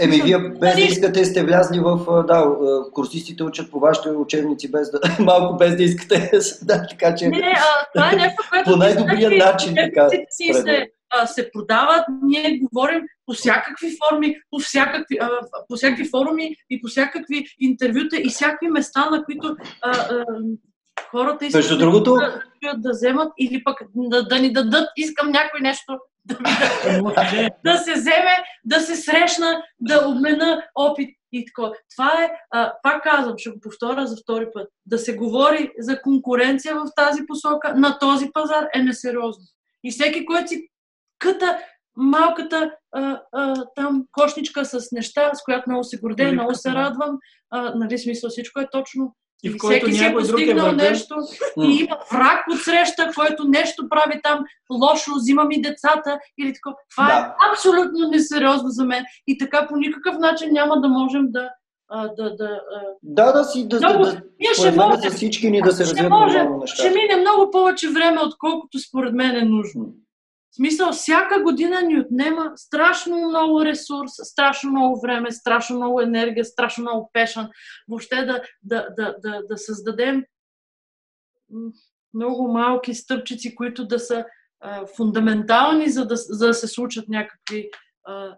[0.00, 2.24] Еми, вие без да нали- искате сте влязли в...
[2.26, 2.46] Да,
[2.92, 6.30] курсистите учат по вашите учебници без да, малко без да искате.
[6.62, 7.28] да, така че...
[7.28, 8.70] Не, а, това е нещо, което...
[8.70, 10.08] по най-добрия начин, така.
[10.30, 12.04] Си се, а, се продават.
[12.22, 15.30] Ние говорим по всякакви форми, по всякакви, а,
[15.68, 20.24] по всякакви форуми и по всякакви интервюта и всякакви места, на които а, а,
[21.10, 22.14] хората искат Между другото...
[22.14, 25.98] да, да, да вземат или пък да, да ни дадат, искам някой нещо
[27.64, 28.30] да, се вземе,
[28.64, 31.72] да се срещна, да обмена опит и така.
[31.96, 36.02] Това е, а, пак казвам, ще го повторя за втори път, да се говори за
[36.02, 39.44] конкуренция в тази посока на този пазар е несериозно.
[39.84, 40.68] И всеки, който си
[41.18, 41.58] къта
[41.96, 47.18] малката а, а, там кошничка с неща, с която много се гордея, много се радвам,
[47.50, 49.14] а, нали, смисъл всичко е точно
[49.44, 50.72] и в който всеки си е някой друг е врага.
[50.72, 51.14] нещо
[51.62, 56.76] и има враг от среща, който нещо прави там лошо, взима ми децата или така.
[56.90, 57.12] Това Да.
[57.12, 61.48] е абсолютно несериозно за мен и така по никакъв начин няма да можем да,
[61.88, 65.00] а, да, да, а, Да, да си, да, Много- да, да Ние ще можем.
[65.00, 66.66] за всички ни да се развият нещата.
[66.66, 69.86] ще мине много повече време, отколкото според мен е нужно.
[70.52, 76.44] В смисъл, всяка година ни отнема страшно много ресурс, страшно много време, страшно много енергия,
[76.44, 77.48] страшно много пешан.
[77.88, 80.24] Въобще да, да, да, да, да създадем
[82.14, 84.24] много малки стъпчици, които да са
[84.60, 87.70] а, фундаментални, за да, за да се случат някакви
[88.04, 88.36] а,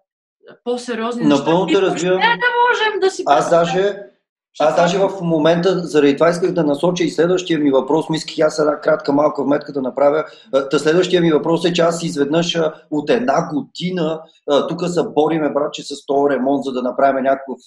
[0.65, 1.81] по-сериозни Напълно неща.
[1.81, 2.19] те И разбирам.
[2.19, 4.12] не можем да си Аз даже,
[4.61, 8.59] аз даже в момента, заради това исках да насоча и следващия ми въпрос, мислих аз
[8.59, 10.25] една кратка малка вметка да направя.
[10.53, 14.21] А, Та следващия ми въпрос е, че аз изведнъж а, от една година
[14.69, 17.59] тук се бориме, братче, с този ремонт, за да направим някакъв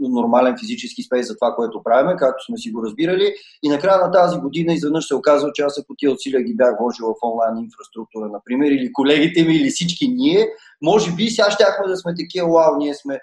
[0.00, 3.34] нормален физически спейс за това, което правиме, както сме си го разбирали.
[3.62, 6.74] И накрая на тази година изведнъж се оказва, че аз ако тия усилия ги бях
[6.80, 10.48] вложил в онлайн инфраструктура, например, или колегите ми, или всички ние,
[10.82, 13.20] може би сега щяхме да сме такива, вау, ние сме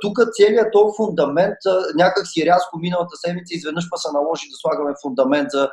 [0.00, 1.56] тук целият този фундамент,
[1.94, 5.68] някак си рязко миналата седмица, изведнъж па се наложи да слагаме фундамент за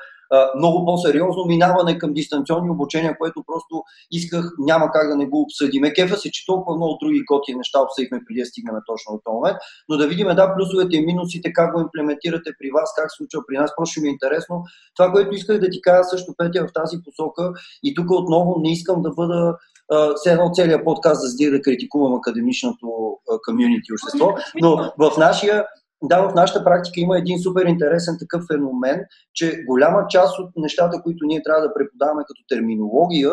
[0.57, 5.93] много по-сериозно минаване към дистанционни обучения, което просто исках, няма как да не го обсъдиме.
[5.93, 9.35] Кефа се, че толкова много други готини неща обсъдихме преди да стигнем точно до този
[9.35, 9.57] момент,
[9.89, 13.41] но да видим, да, плюсовете и минусите, как го имплементирате при вас, как се случва
[13.47, 14.63] при нас, просто ми е интересно.
[14.95, 18.71] Това, което исках да ти кажа също, Петя, в тази посока, и тук отново не
[18.71, 19.57] искам да бъда
[20.15, 25.65] все едно целият подкаст да седи да критикувам академичното комьюнити общество, но в нашия
[26.03, 31.01] да, в нашата практика има един супер интересен такъв феномен, че голяма част от нещата,
[31.03, 33.31] които ние трябва да преподаваме като терминология,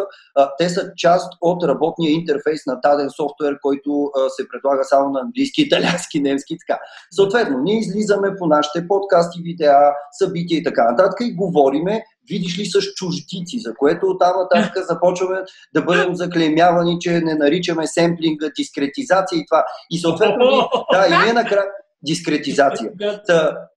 [0.58, 5.62] те са част от работния интерфейс на даден софтуер, който се предлага само на английски,
[5.66, 6.80] италиански, немски и така.
[7.10, 9.76] Съответно, ние излизаме по нашите подкасти, видеа,
[10.12, 15.38] събития и така нататък и говориме, видиш ли, с чуждици, за което оттам нататък започваме
[15.74, 19.64] да бъдем заклеймявани, че не наричаме семплинга, дискретизация и това.
[19.90, 21.64] И съответно, да, и ние накрая
[22.02, 22.92] дискретизация.
[23.26, 23.70] Та,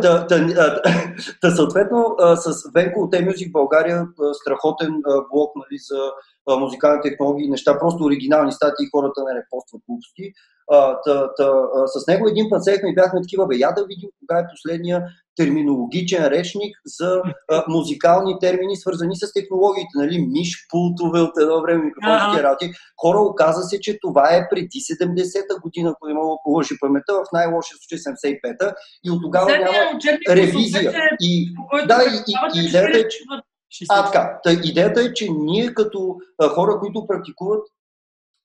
[0.00, 0.82] та, та,
[1.40, 6.00] та, съответно, с Венко от E-Music България, страхотен а, блог нали, за
[6.60, 10.32] музикални технологии неща, просто оригинални статии, хората не репостват глупости.
[11.04, 11.52] Та, та,
[11.86, 15.04] с него един път сехме и бяхме такива, бе, я да видим кога е последния
[15.38, 21.84] терминологичен речник за а, музикални термини, свързани с технологиите, нали, миш, пултове от едно време,
[21.84, 22.72] микрофонски работи.
[23.00, 27.12] Хора, оказа се, че това е преди 70-та година, ако не мога да лъжи паметта,
[27.12, 28.74] в най-лошия случай 75-та
[29.04, 29.67] и от тогава няма
[30.26, 30.82] По ревизия.
[30.82, 31.54] съответствие, И,
[31.86, 33.18] да, и, и, и идеята е, че
[33.84, 33.86] 44.
[33.90, 34.40] а, така.
[34.44, 37.62] Та, идеята е, че ние като а, хора, които практикуват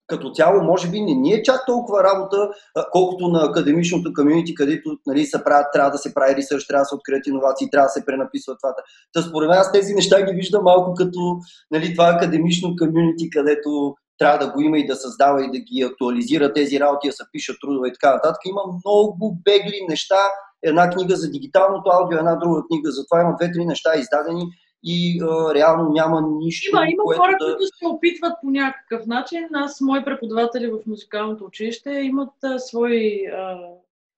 [0.08, 4.56] като цяло, може би не ни е чак толкова работа, а, колкото на академичното комьюнити,
[4.56, 7.86] където нали, се правят, трябва да се прави ресърч, трябва да се открият иновации, трябва
[7.86, 8.76] да се пренаписват това.
[9.14, 11.38] Та според мен аз тези неща ги виждам малко като
[11.72, 15.82] нали, това академично комьюнити, където трябва да го има и да създава и да ги
[15.82, 18.42] актуализира тези работи, да се пишат трудове и така нататък.
[18.46, 20.20] Има много бегли неща,
[20.64, 24.44] една книга за дигиталното аудио, една друга книга за това, има две-три неща издадени
[24.84, 27.46] и а, реално няма нищо, Има, има което хора, да...
[27.46, 29.48] които се опитват по някакъв начин.
[29.54, 33.58] Аз, мои преподаватели в музикалното училище имат а, свои а,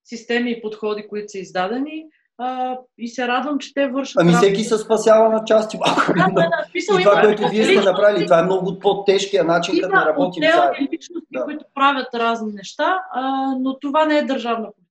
[0.04, 2.06] системи и подходи, които са издадени
[2.38, 6.14] а, и се радвам, че те вършат Ами всеки се спасява на части малко.
[6.16, 9.44] Да, да, да, И това, има което вие сте личности- направили, това е много по-тежкия
[9.44, 10.88] начин, като да Има работим заедно.
[10.94, 11.44] личности, Да.
[11.44, 13.22] които правят разни неща, а,
[13.60, 14.85] но това не е държавна политика.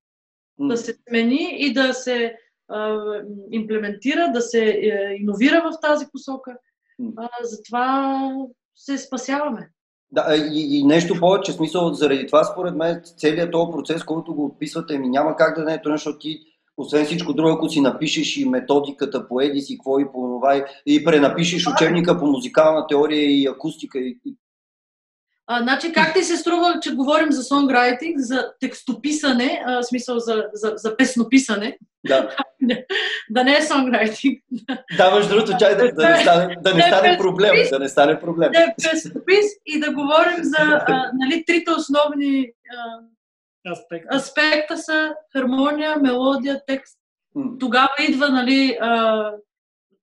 [0.58, 2.36] Да се смени и да се
[2.68, 2.98] а,
[3.50, 6.56] имплементира, да се е, иновира в тази посока.
[7.16, 8.30] А, затова
[8.76, 9.70] се спасяваме.
[10.12, 14.44] Да, и, и нещо повече, смисъл, заради това според мен целият този процес, който го
[14.44, 16.40] описвате, ми няма как да не е трудно, защото ти,
[16.76, 20.56] освен всичко друго, ако си напишеш и методиката по еди си, какво и по това,
[20.56, 24.36] и, и пренапишеш учебника по музикална теория и акустика, и, и
[25.46, 30.18] А, значи, как ти се струва, че говорим за сонграйтинг, за текстописане, а, в смисъл
[30.18, 31.78] за, за, за песнописане,
[32.08, 32.36] Да.
[33.30, 34.42] да не е сонграйтинг,
[34.96, 37.52] Да, между другото, чай да, да не стане, да не Не, стане проблем.
[37.70, 38.52] Да не стане проблем.
[38.52, 44.14] да е песнопис и да говорим за а, нали, трите основни а, Аспект.
[44.14, 46.98] аспекта са хармония, мелодия, текст.
[47.34, 47.44] М.
[47.60, 49.30] Тогава идва нали, а,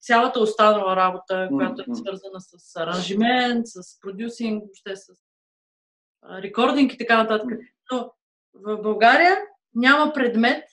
[0.02, 5.08] цялата останала работа, която е свързана с аранжимент, с продюсинг, въобще с
[6.44, 7.50] рекординг и така нататък.
[7.92, 8.12] Но
[8.54, 9.38] в България
[9.76, 10.64] няма предмет,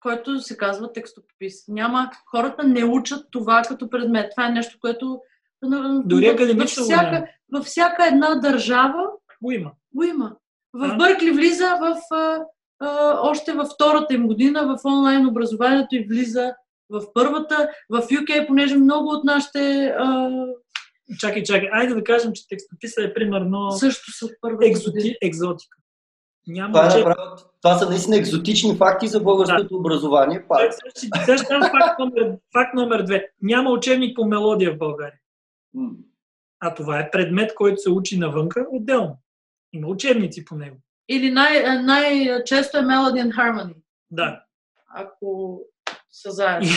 [0.00, 1.68] който се казва текстопис.
[1.68, 4.30] Няма, хората не учат това като предмет.
[4.30, 5.20] Това е нещо, което
[6.04, 9.06] Дори академично във всяка, във всяка една държава
[9.42, 9.72] Го има.
[9.94, 10.36] го има.
[10.72, 10.96] В А?
[10.96, 12.44] Бъркли влиза в, а,
[12.80, 16.54] а, още във втората им година в онлайн образованието и влиза
[16.90, 17.68] в първата.
[17.90, 20.30] В UK, понеже много от нашите а,
[21.18, 21.68] Чакай, чакай.
[21.72, 24.70] Айде да кажем, че текстописа е примерно също са година.
[24.70, 25.76] екзоти, екзотика.
[26.46, 27.06] Няма Това, е учебник.
[27.08, 30.44] направо, това са наистина екзотични факти за българското образование.
[30.48, 30.72] Пак.
[30.94, 33.28] Сега ще- факт номер, факт номер две.
[33.42, 35.18] Няма учебник по мелодия в България.
[36.60, 39.18] А това е предмет, който се учи навънка отделно.
[39.72, 40.76] Има учебници по него.
[41.08, 43.74] Или най- а, най-често е Melody and Harmony,
[44.10, 44.42] Да.
[44.94, 45.60] ако
[46.10, 46.68] са заедно.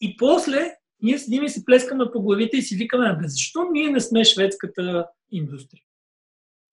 [0.00, 3.90] И после ние седим и се плескаме по главите и си викаме, бе, защо ние
[3.90, 5.82] не сме шведската индустрия?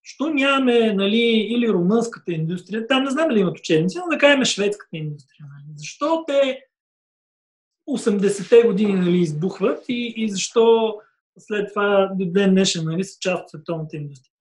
[0.06, 2.88] Защо нямаме, нали, или румънската индустрия?
[2.88, 5.48] Там не знам дали имат учебници, но да кажем шведската индустрия.
[5.50, 5.78] Нали?
[5.78, 6.64] Защо те
[7.90, 10.96] 80-те години нали, избухват и, и защо
[11.40, 14.34] след това до ден днешен нали, са част от световната индустрия?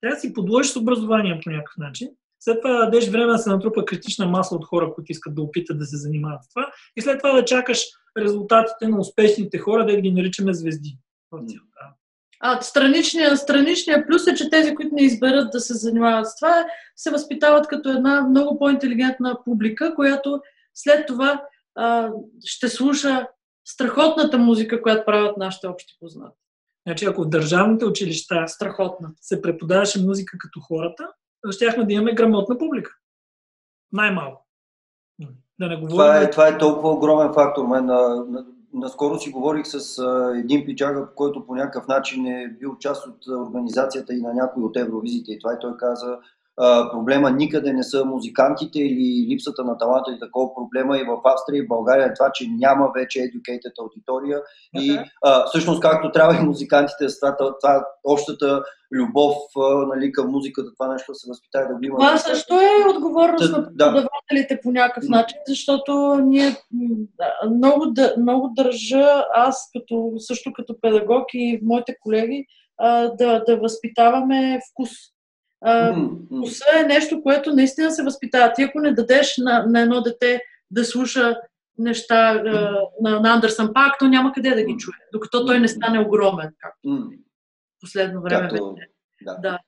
[0.00, 2.08] Трябва да си подложиш с образование по някакъв начин.
[2.44, 5.42] След това да дадеш време да се натрупа критична маса от хора, които искат да
[5.42, 6.72] опитат да се занимават с това.
[6.96, 7.86] И след това да чакаш
[8.18, 10.98] резултатите на успешните хора, да ги наричаме звезди.
[12.40, 16.66] А страничният страничния плюс е, че тези, които не изберат да се занимават с това,
[16.96, 20.40] се възпитават като една много по-интелигентна публика, която
[20.74, 21.42] след това
[21.74, 22.10] а,
[22.44, 23.26] ще слуша
[23.64, 26.36] страхотната музика, която правят нашите общи познати.
[26.86, 29.10] Значи, ако в държавните училища Страхотна.
[29.20, 31.08] се преподаваше музика като хората,
[31.52, 32.96] щяхме да имаме грамотна публика.
[33.92, 34.46] Най-малко.
[35.58, 35.90] Да не говорим.
[35.90, 37.66] Това е, това е толкова огромен фактор.
[37.66, 42.56] Мен, на, на, наскоро си говорих с а, един пичага, който по някакъв начин е
[42.60, 45.32] бил част от организацията и на някой от Евровизите.
[45.32, 46.18] И това и той каза,
[46.56, 51.20] а, проблема никъде не са музикантите или липсата на таланта и такова проблема и в
[51.24, 54.42] Австрия и в България е това, че няма вече educated аудитория
[54.74, 55.04] и Ага.
[55.22, 60.72] а, всъщност както трябва и музикантите с това, това общата любов а, нали, към музиката,
[60.72, 61.98] това нещо да се възпитава да го има.
[61.98, 63.92] Това също е отговорност Да, на да.
[63.92, 66.56] преподавателите по някакъв начин, защото ние
[67.18, 72.46] да, много, да, много държа аз като, също като педагог и моите колеги
[73.18, 74.90] да, да възпитаваме вкус.
[76.26, 78.52] Вкуса е нещо, което наистина се възпитава.
[78.52, 80.40] Ти ако не дадеш на, на едно дете
[80.70, 81.36] да слуша
[81.78, 82.42] неща
[83.00, 86.50] на, на Андерсън Пак, то няма къде да ги чуе, докато той не стане огромен,
[86.58, 88.74] както в последно време Както-.
[89.22, 89.36] Да.
[89.42, 89.58] Да.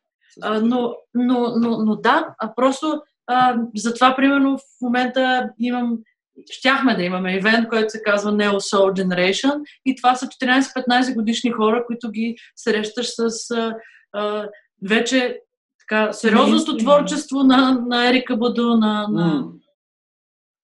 [0.42, 5.98] А, но, но, но, но да, а просто а, затова, примерно, в момента имам,
[6.50, 11.50] щяхме да имаме ивент, който се казва Neo Soul Generation и това са 14-15 годишни
[11.50, 13.76] хора, които ги срещаш с а,
[14.12, 14.48] а,
[14.88, 15.40] вече
[15.88, 16.78] така, сериозното Наистина.
[16.78, 19.52] творчество на, на Ерика Баду, на, на, М.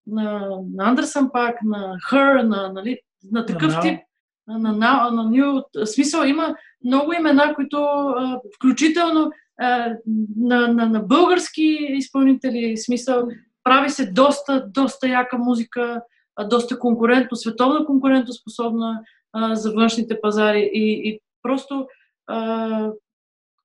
[0.07, 2.99] на, на Андерсън Пак, на Her, на, нали,
[3.33, 4.01] на такъв тип,
[4.49, 9.95] на, на, на, на New, смисъл има много имена, които а, включително а,
[10.37, 13.29] на, на, на български изпълнители, смисъл,
[13.64, 16.03] прави се доста, доста яка музика,
[16.37, 19.01] а, доста конкурентно, световна конкурентоспособна
[19.33, 21.87] а, за външните пазари и, и просто
[22.27, 22.91] а,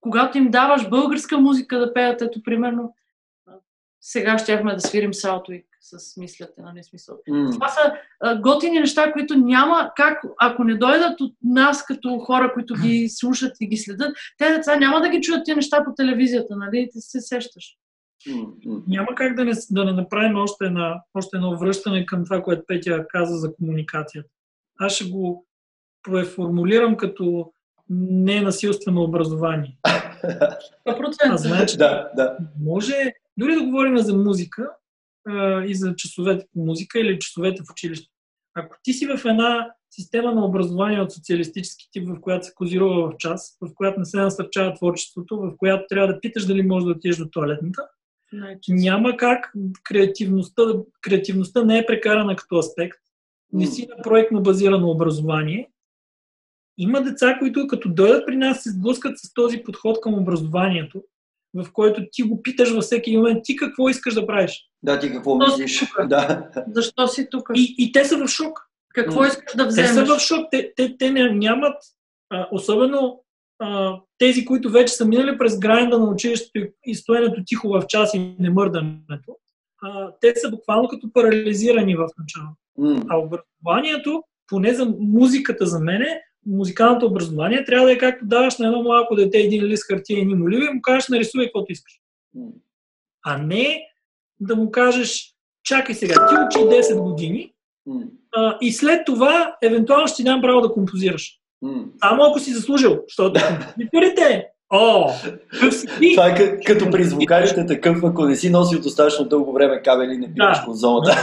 [0.02, 2.94] когато им даваш българска музика да пеят, ето примерно
[4.02, 7.18] сега щяхме да свирим Southwick с мисляте, нали смисъл.
[7.30, 7.52] М.
[7.52, 12.54] Това са а, готини неща, които няма как, ако не дойдат от нас като хора,
[12.54, 15.94] които ги слушат и ги следят, те деца няма да ги чуят тези неща по
[15.96, 16.90] телевизията, нали?
[16.92, 17.78] Ти се сещаш.
[18.28, 18.46] М.
[18.88, 22.64] Няма как да не, да не направим още, една, още едно връщане към това, което
[22.68, 24.30] Петя каза за комуникацията.
[24.80, 25.46] Аз ще го
[26.04, 27.54] преформулирам като
[27.90, 29.78] ненасилствено образование.
[29.86, 30.68] 100%.
[31.32, 32.38] А значи, Да, да.
[32.60, 32.94] може,
[33.38, 34.70] дори да говорим за музика
[35.28, 38.08] а, и за часовете по музика или часовете в училище.
[38.54, 43.12] Ако ти си в една система на образование от социалистически тип, в която се козирува
[43.12, 46.86] в час, в която не се насърчава творчеството, в която трябва да питаш дали можеш
[46.86, 47.88] да отидеш до туалетната,
[48.34, 48.82] Най-често.
[48.82, 50.62] няма как креативността,
[51.02, 52.98] креативността не е прекарана като аспект.
[53.54, 55.70] Не си на проектно базирано образование.
[56.78, 61.04] Има деца, които като дойдат при нас се сблъскат с този подход към образованието,
[61.54, 64.64] в който ти го питаш във всеки момент, ти какво искаш да правиш?
[64.84, 65.92] Да, ти какво Защо мислиш?
[66.10, 66.50] Да.
[66.72, 67.50] Защо си тук?
[67.56, 68.60] И, и те са в шок.
[68.94, 69.28] Какво М.
[69.28, 69.92] искаш да Те вземеш?
[69.92, 70.48] са в шок.
[70.52, 71.76] Те, те, те не, нямат,
[72.30, 73.24] а, особено
[73.60, 78.14] а, тези, които вече са минали през грайнда на училището и, стоенето тихо в час
[78.14, 79.38] и немърдането,
[79.84, 82.58] а, те са буквално като парализирани в началото.
[82.78, 83.06] М.
[83.10, 88.68] А образованието, поне за музиката за мене, музикалното образование трябва да е както даваш на
[88.68, 91.94] едно малко дете един лист хартия и ни моливи и му кажеш нарисувай каквото искаш.
[93.26, 93.82] А не
[94.40, 95.34] да му кажеш
[95.64, 97.54] чакай сега, ти учи 10 години
[98.36, 101.40] а, и след това евентуално ще ти дам право да композираш.
[102.00, 105.10] Само ако си заслужил, защото композиторите, о,
[105.72, 106.14] си ти?
[106.16, 110.18] Това е като, като при звукарите такъв, ако не си носил достатъчно дълго време кабели,
[110.18, 110.66] не биваш Да.
[110.66, 111.18] конзолата.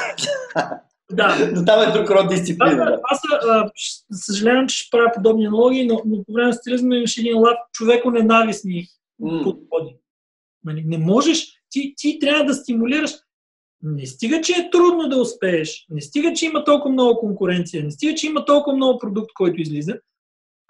[1.17, 1.51] Да.
[1.55, 2.85] Но там е друг род дисциплина.
[2.85, 3.01] Да.
[3.03, 3.71] аз а,
[4.13, 7.57] съжалявам, че ще правя подобни аналогии, но, но по време на стилизма имаше един лав
[7.73, 8.87] човеко-ненавистни
[9.21, 9.43] М.
[9.43, 9.97] подходи.
[10.65, 13.11] Нали, не можеш, ти, ти трябва да стимулираш.
[13.83, 17.91] Не стига, че е трудно да успееш, не стига, че има толкова много конкуренция, не
[17.91, 19.99] стига, че има толкова много продукт, който излиза.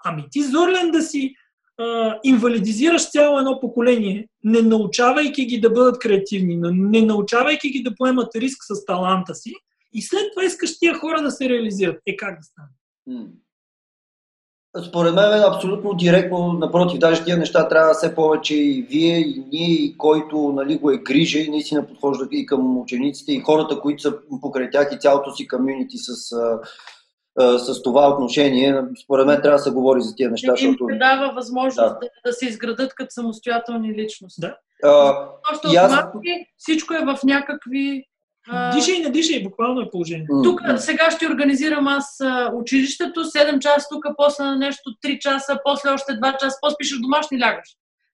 [0.05, 1.35] Ами ти зорлен да си
[1.77, 7.95] а, инвалидизираш цяло едно поколение, не научавайки ги да бъдат креативни, не научавайки ги да
[7.95, 9.53] поемат риск с таланта си,
[9.95, 12.01] и след това искаш тия хора да се реализират.
[12.07, 12.67] Е как да стане?
[13.07, 13.25] М.
[14.87, 19.43] Според мен е абсолютно директно, напротив, даже тия неща трябва все повече и вие, и
[19.51, 23.79] ние, и който нали, го е грижа и наистина подхожда и към учениците, и хората,
[23.79, 26.59] които са покрай тях и цялото си комюнити с, а,
[27.39, 28.81] а, с това отношение.
[29.03, 30.85] Според мен трябва да се говори за тия неща, им защото...
[30.91, 31.99] се дава възможност Да.
[32.01, 32.09] да.
[32.25, 34.41] да се изградат като самостоятелни личности.
[34.41, 34.57] Да.
[34.83, 36.05] А, Още И аз-
[36.57, 38.03] всичко е в някакви...
[38.73, 40.27] Дишай, не дишай, буквално е положение.
[40.43, 42.23] Тук сега ще организирам аз
[42.53, 46.99] училището, 7 часа тук, после на нещо 3 часа, после още 2 часа, после пишеш
[46.99, 47.69] домашни лягаш.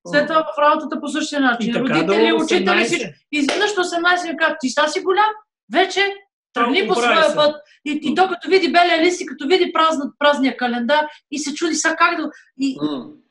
[0.07, 1.69] След това в работата по същия начин.
[1.69, 2.83] И така Родители, учители, 18.
[2.83, 3.09] всички.
[3.31, 5.29] Изведнъж до 18 ми казват, ти ста си голям,
[5.73, 6.13] вече
[6.53, 7.35] тръгни по своя се.
[7.35, 7.55] път.
[7.85, 11.53] И, и то като види белия лист и като види празна, празния календар и се
[11.53, 12.29] чуди сега как да...
[12.59, 12.77] И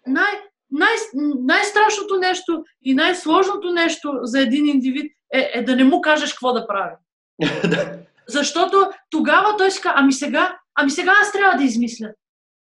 [0.07, 0.33] най,
[0.71, 0.95] най,
[1.41, 6.53] най-страшното нещо и най-сложното нещо за един индивид е, е да не му кажеш какво
[6.53, 6.95] да прави.
[8.29, 8.77] Защото
[9.11, 12.13] тогава той си казва, ами сега, ами сега аз трябва да измисля.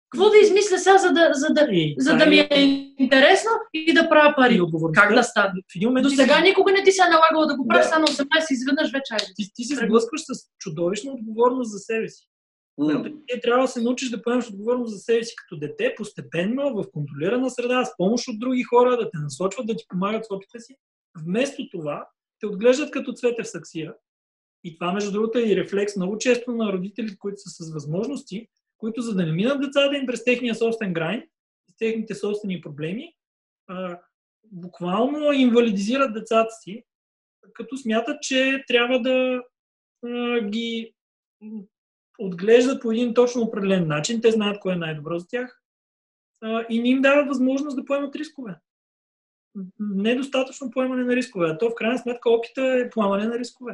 [0.10, 2.60] Какво да измисля сега, за да, за да, И за да ми е
[3.00, 4.62] интересно и да правя пари?
[4.62, 5.02] отговорността.
[5.02, 5.50] Как да стане?
[5.72, 7.86] В един момент До сега си- никога не ти се е налагало да го правиш,
[7.86, 7.90] Да.
[7.90, 9.26] сега на 18 изведнъж вече айде.
[9.36, 12.28] ти, ти се сблъскваш с чудовищна отговорност за себе си.
[12.76, 16.74] Която ти трябва да се научиш да поемаш отговорност за себе си като дете, постепенно,
[16.74, 20.32] в контролирана среда, с помощ от други хора, да те насочват, да ти помагат с
[20.32, 20.76] опита си.
[21.26, 22.08] Вместо това,
[22.44, 23.96] те отглеждат като цвете в саксия.
[24.64, 28.48] И това, между другото, е и рефлекс много често на родителите, които са с възможности,
[28.78, 31.24] които за да не минат децата им през техния собствен грайн,
[31.70, 33.16] с техните собствени проблеми,
[33.68, 34.00] а,
[34.44, 36.84] буквално инвалидизират децата си,
[37.54, 39.44] като смятат, че трябва да
[40.06, 40.94] а, ги
[42.20, 44.22] отглеждат по един точно определен начин.
[44.22, 45.62] Те знаят кое е най-добро за тях
[46.42, 48.56] а, и не им дават възможност да поемат рискове.
[49.80, 51.48] Недостатъчно поемане на рискове.
[51.50, 53.74] А то в крайна сметка опита е поемане на рискове.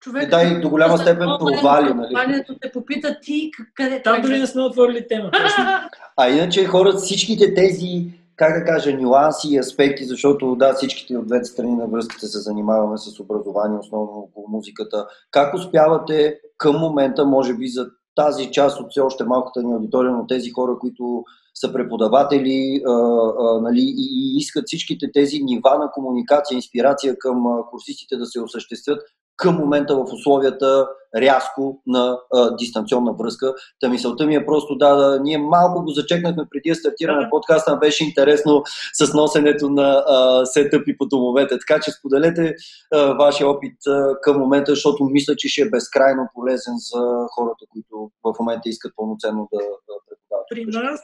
[0.00, 2.44] Човек, Е, да, и до голяма степен провали, нали?
[2.60, 5.38] Те попита ти къде Там дори не сме отворили темата.
[6.16, 11.26] А иначе хората, всичките тези, как да кажа, нюанси и аспекти, защото да, всичките от
[11.26, 15.06] двете страни на връзката се занимаваме с образование, основно около музиката.
[15.30, 20.12] Как успявате към момента, може би за тази част от все още малката ни аудитория,
[20.12, 21.24] но тези хора, които
[21.60, 27.46] са преподаватели а, а, нали, и, и искат всичките тези нива на комуникация, инспирация към
[27.46, 29.02] а, курсистите да се осъществят
[29.40, 33.54] към момента в условията рязко на а, дистанционна връзка.
[33.80, 37.30] Та мисълта ми е просто да, да ние малко го зачекнахме преди да стартираме Да.
[37.30, 38.62] подкаста, беше интересно
[38.92, 41.58] с носенето на а, сетъпи по домовете.
[41.58, 42.54] Така че споделете
[42.94, 47.64] а, вашия опит а, към момента, защото мисля, че ще е безкрайно полезен за хората,
[47.72, 50.46] които в момента искат пълноценно да, да преподават.
[50.50, 51.00] При нас,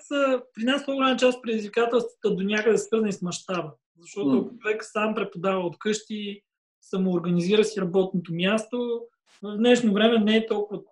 [0.55, 3.71] при нас по-голяма част предизвикателствата до някъде свързани с мащаба.
[4.01, 6.43] Защото ако човек сам преподава от къщи,
[6.91, 9.01] самоорганизира си работното място,
[9.43, 10.83] в днешно време не е толкова...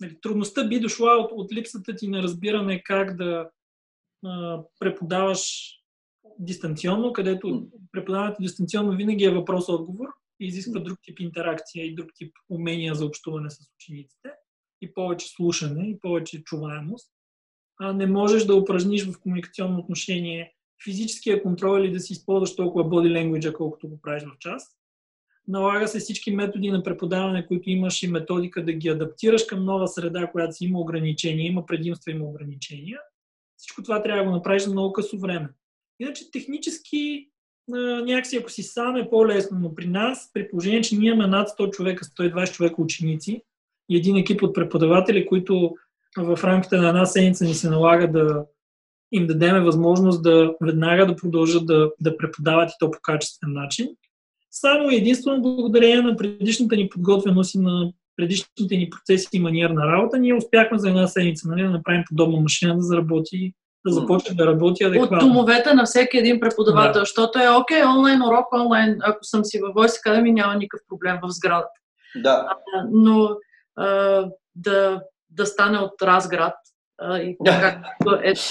[0.00, 3.50] Нали, трудността би дошла от, от липсата ти на разбиране как да
[4.24, 5.72] а, преподаваш
[6.38, 10.08] дистанционно, където преподаването дистанционно винаги е въпрос-отговор
[10.40, 14.30] и изисква друг тип интеракция и друг тип умения за общуване с учениците
[14.80, 17.10] и повече слушане и повече чуваемост.
[17.80, 20.52] А не можеш да упражниш в комуникационно отношение
[20.84, 24.77] физическия контрол или да си използваш толкова body language, колкото го правиш в час.
[25.48, 29.88] Налага се всички методи на преподаване, които имаш и методика да ги адаптираш към нова
[29.88, 33.00] среда, която си има ограничения, има предимства, има ограничения.
[33.56, 35.48] Всичко това трябва да го направиш за много късо време.
[36.00, 37.28] Иначе технически
[38.04, 41.48] някакси ако си сам е по-лесно, но при нас, при положение, че ние имаме над
[41.48, 43.42] 100 човека, 120 човека ученици
[43.88, 45.74] и един екип от преподаватели, които
[46.18, 48.44] в рамките на една седмица ни се налага да
[49.12, 53.88] им дадеме възможност да веднага да продължат да, да преподават и то по качествен начин.
[54.50, 59.86] Само единствено благодарение на предишната ни подготвеност и на предишните ни процеси и маниер на
[59.86, 63.54] работа, ние успяхме за една седмица нали, да направим подобна машина да заработи
[63.86, 65.16] да започне да работи адекватно.
[65.16, 67.00] От домовете на всеки един преподавател, да.
[67.00, 71.18] защото е окей, онлайн урок, онлайн, ако съм си във Voice Academy, няма никакъв проблем
[71.22, 71.80] в сградата.
[72.16, 72.48] Да.
[72.74, 73.36] А, но
[73.76, 76.54] а, да, да стане от Разград
[77.00, 78.42] а, и както ето,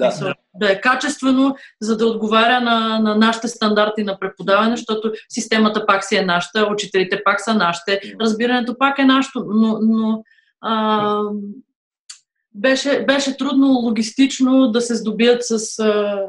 [0.00, 0.34] да, да.
[0.54, 6.04] да е качествено, за да отговаря на, на нашите стандарти на преподаване, защото системата пак
[6.04, 10.22] си е нашата, учителите пак са нашите, разбирането пак е нашето, но, но
[10.60, 11.20] а,
[12.54, 15.78] беше, беше трудно логистично да се здобият с.
[15.78, 16.22] А...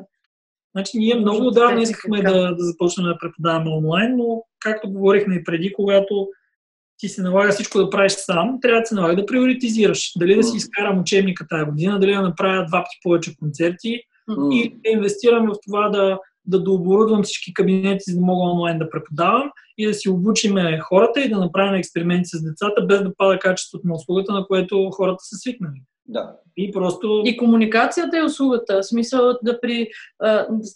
[0.75, 5.43] Значи, ние много отдавна искахме да, да започнем да преподаваме онлайн, но както говорихме и
[5.43, 6.27] преди, когато
[7.01, 10.11] ти се налага всичко да правиш сам, трябва да се налага да приоритизираш.
[10.17, 14.53] Дали да си изкарам учебника тази година, дали да направя два пъти повече концерти mm.
[14.53, 18.89] и да инвестирам в това да, да дооборудвам всички кабинети, за да мога онлайн да
[18.89, 23.39] преподавам и да си обучиме хората и да направим експерименти с децата, без да пада
[23.39, 25.81] качеството на услугата, на което хората са свикнали.
[26.11, 26.35] Да.
[26.57, 27.21] И просто.
[27.25, 28.81] И комуникацията е услугата.
[28.81, 29.87] В смисъл да при.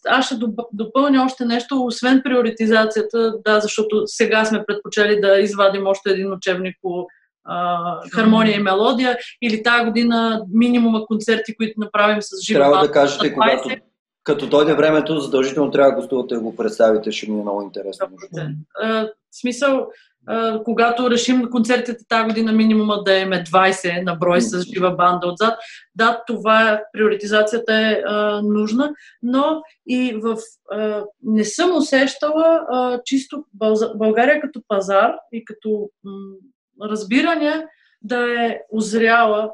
[0.07, 0.35] Аз ще
[0.73, 6.75] допълня още нещо, освен приоритизацията, да, защото сега сме предпочели да извадим още един учебник
[6.81, 7.07] по
[7.43, 7.79] а,
[8.13, 13.33] хармония и мелодия, или тази година минимума концерти, които направим с жива Трябва да кажете,
[13.33, 13.69] когато,
[14.23, 18.07] като дойде времето, задължително трябва да гостувате да го представите, ще ми е много интересно.
[18.81, 19.87] В смисъл,
[20.65, 25.59] когато решим концертите тази година минимума да е 20 на брой с жива банда отзад.
[25.95, 30.37] Да, това е, приоритизацията е а, нужна, но и в
[30.71, 33.45] а, не съм усещала а, чисто
[33.95, 36.11] България като пазар и като м,
[36.89, 37.65] разбиране
[38.01, 39.51] да е озряла,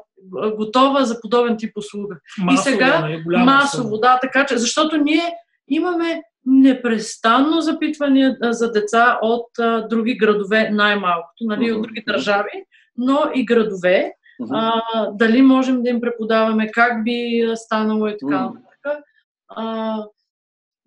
[0.56, 2.16] готова за подобен тип услуга.
[2.38, 5.34] Масово, и сега не, масово, да, така че, защото ние
[5.68, 11.76] имаме непрестанно запитвания за деца от а, други градове, най-малкото, нали, uh-huh.
[11.76, 12.64] от други държави,
[12.96, 14.12] но и градове.
[14.42, 14.82] Uh-huh.
[14.84, 19.04] А, дали можем да им преподаваме, как би станало и така нататък.
[19.56, 20.06] Uh-huh.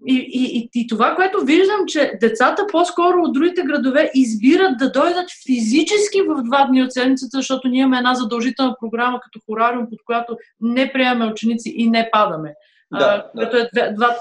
[0.08, 4.92] И, и, и, и това, което виждам, че децата по-скоро от другите градове избират да
[4.92, 9.88] дойдат физически в два дни от седмицата, защото ние имаме една задължителна програма като хорариум,
[9.90, 12.54] под която не приемаме ученици и не падаме
[12.92, 14.18] да, а, като е две, два,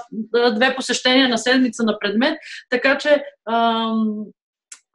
[0.51, 2.37] две посещения на седмица на предмет,
[2.69, 4.25] така че ам,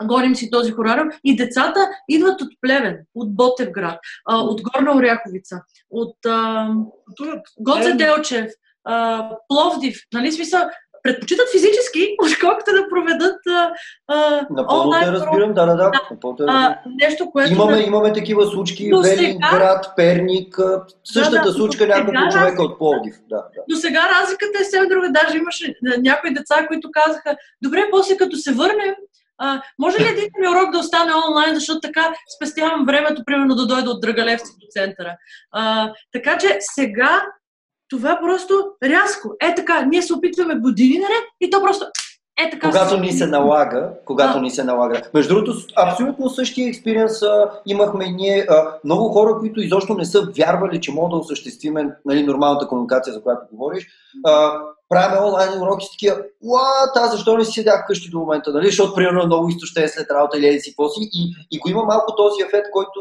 [0.05, 3.99] гоним си този хорариум и децата идват от Плевен, от Ботевград,
[4.29, 6.87] а, от Горна Оряховица, от ам,
[7.59, 8.51] Гоце Делчев,
[8.85, 10.61] а, Пловдив, нали смисъл,
[11.03, 13.37] предпочитат физически, отколкото да проведат
[14.09, 15.91] а, Напълно те разбирам, да, да, да.
[15.91, 16.45] да.
[16.49, 17.53] А, нещо, което...
[17.53, 17.83] Имаме, да...
[17.83, 19.95] имаме такива случки, До Велинград, сега...
[19.97, 20.59] Перник,
[21.05, 23.15] същата да, да, случка няколко човека от Пловдив.
[23.29, 23.63] Да, да.
[23.69, 25.09] До сега разликата е съвсем друга.
[25.11, 28.95] Даже имаше някои деца, които казаха, добре, после като се върнем,
[29.43, 33.67] а, може ли един ми урок да остане онлайн, защото така спестявам времето, примерно да
[33.67, 35.17] дойда от Драгалевци до центъра.
[35.53, 37.23] А, така че сега
[37.91, 39.36] това просто рязко.
[39.41, 41.86] Е така, ние се опитваме години наред и то просто
[42.47, 42.70] е така.
[42.70, 44.41] Когато ни се налага, когато а.
[44.41, 45.03] ни се налага.
[45.14, 47.20] Между другото, абсолютно същия експириенс
[47.66, 48.47] имахме ние.
[48.49, 53.12] А, много хора, които изобщо не са вярвали, че могат да осъществиме нали, нормалната комуникация,
[53.12, 53.86] за която говориш.
[54.24, 54.53] А,
[54.91, 58.66] правим онлайн уроки с такива, уа, та, защо не си седях вкъщи до момента, нали?
[58.66, 61.01] Защото примерно много изтощен след работа или еди си поси.
[61.12, 63.01] И, и го има малко този ефект, който,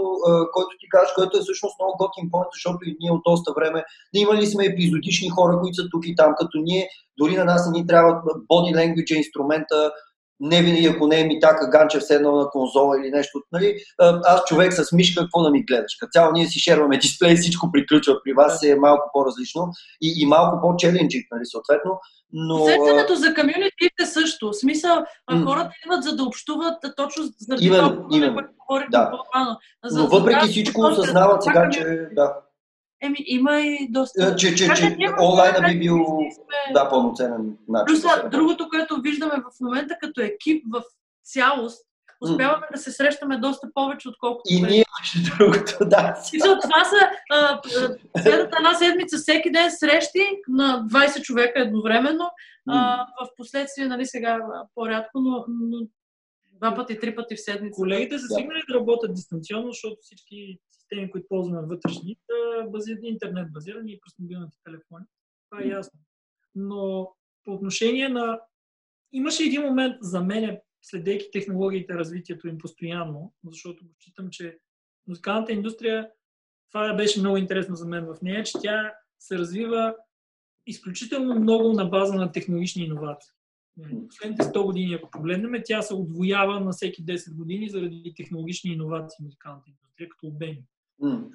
[0.54, 3.84] който ти кажеш, който е всъщност много готин point, защото и ние от доста време
[4.14, 7.70] да имали сме епизодични хора, които са тук и там, като ние, дори на нас
[7.70, 8.12] не ни трябва
[8.52, 9.92] body language инструмента,
[10.40, 13.42] не винаги, ако не е ми така Ганчев седнал на конзола или нещо.
[13.52, 15.96] Нали, аз човек с мишка, какво да ми гледаш?
[16.00, 18.24] Като цяло ние си шерваме дисплей, всичко приключва.
[18.24, 19.68] При вас е малко по-различно
[20.02, 22.00] и, и малко по-челенджик, нали, съответно.
[22.34, 22.64] Но...
[22.64, 24.50] Усещането за комюнити е също.
[24.50, 28.42] В смисъл, а хората идват за да общуват точно заради именно, това, именно.
[28.68, 29.12] което да.
[29.12, 29.58] по-рано.
[29.92, 32.34] Но въпреки всичко осъзнават сега, че да.
[33.02, 34.26] Еми, има и доста.
[34.26, 36.74] Е, че, че, че онлайна би бил сме...
[36.74, 37.86] да, пълноценен начин.
[37.86, 40.84] Плюс, да другото, което виждаме в момента като екип в
[41.24, 41.86] цялост,
[42.22, 42.72] успяваме mm.
[42.72, 44.54] да се срещаме доста повече, отколкото.
[44.54, 46.22] И ние, между другото, да.
[46.34, 46.98] И за това са
[48.22, 52.24] следната една седмица, всеки ден срещи на 20 човека едновременно.
[52.24, 52.74] Mm.
[52.74, 54.40] А, в последствие, нали сега
[54.76, 55.88] по-рядко, но, но
[56.62, 57.76] Два пъти, три пъти в седмица.
[57.76, 58.34] Колегите са Да.
[58.34, 64.00] свикнали да работят дистанционно, защото всички системи, които ползваме вътрешни, са базирани, интернет базирани и
[64.00, 65.06] през мобилните телефони.
[65.50, 66.00] Това е ясно.
[66.56, 67.12] Но
[67.44, 68.40] по отношение на...
[69.12, 74.58] Имаше един момент за мен, следейки технологиите, развитието им постоянно, защото го считам, че
[75.08, 76.10] музикалната индустрия,
[76.72, 79.96] това беше много интересно за мен в нея, че тя се развива
[80.68, 83.32] изключително много на база на технологични иновации.
[84.08, 89.16] Последните 100 години, ако погледнем, тя се отвоява на всеки 10 години заради технологични иновации
[89.20, 90.64] в музикалната индустрия, като обеми.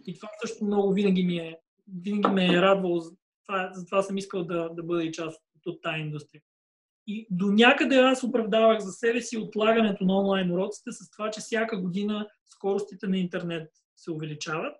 [0.06, 1.58] И това също много винаги ми е,
[2.02, 3.02] винаги ме е радвало.
[3.46, 6.42] Това, затова съм искал да, да бъда и част от, от тази индустрия.
[7.06, 11.40] И до някъде аз оправдавах за себе си отлагането на онлайн уроците с това, че
[11.40, 14.76] всяка година скоростите на интернет се увеличават,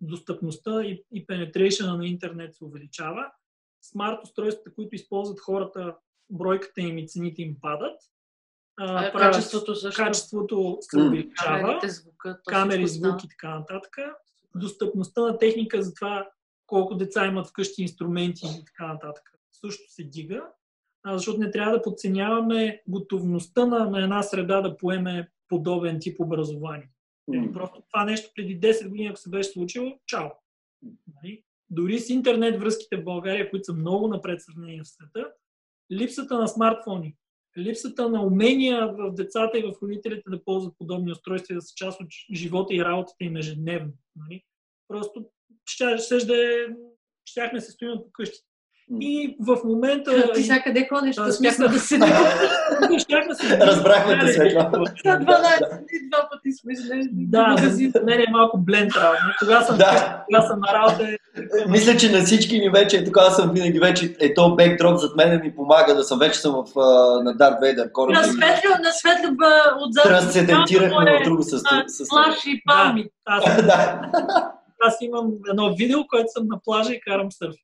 [0.00, 3.30] достъпността и, и пенетрейшена на интернет се увеличава,
[3.82, 5.96] смарт устройствата, които използват хората,
[6.30, 8.00] бройката им и цените им падат.
[8.76, 10.02] А, Е, правят- качеството също.
[10.02, 11.80] качеството се увеличава
[12.46, 13.96] камери, звук и така нататък.
[14.54, 16.30] Достъпността на техника за това
[16.66, 20.42] колко деца имат вкъщи инструменти и така нататък също се дига,
[21.06, 26.90] защото не трябва да подценяваме готовността на, на една среда да поеме подобен тип образование.
[27.28, 27.52] М.
[27.52, 30.28] Просто това нещо преди 10 години, ако се беше случило, чао.
[30.82, 31.44] Нали?
[31.70, 35.32] Дори с интернет връзките в България, които са много напред сравнение в света,
[35.92, 37.16] липсата на смартфони,
[37.58, 41.74] липсата на умения в децата и в родителите да ползват подобни устройства и да са
[41.76, 43.92] част от живота и работата им ежедневно.
[44.16, 44.42] Нали?
[44.88, 45.30] Просто
[46.26, 46.66] да е,
[47.24, 48.47] щяхме се стоим по къщи.
[49.00, 50.32] И в момента...
[50.34, 51.16] Ти сега къде ходиш?
[51.16, 52.08] Да, смяхме да седим.
[52.98, 53.58] щяхме се...
[53.66, 54.54] Разбрахме те.
[54.54, 59.36] На 12 и два пъти сме излезли Да, за мен е малко бленд работа.
[59.38, 60.24] Кога съм, Да.
[60.26, 61.16] кога съм на работа е
[61.68, 64.98] Мисля, че на всички ни вече е така, аз съм винаги вече, е то бекдроп
[64.98, 66.74] зад мен ми помага да съм, вече съм в,
[67.24, 68.14] на Дарт Вейдър кораб.
[68.14, 69.36] На светло, на светло
[69.86, 70.04] отзад.
[70.04, 71.86] Трансцендентирахме в друго състояние.
[72.08, 73.04] Плаш и палми.
[74.80, 77.54] Аз имам едно видео, което съм на плажа и карам сърф.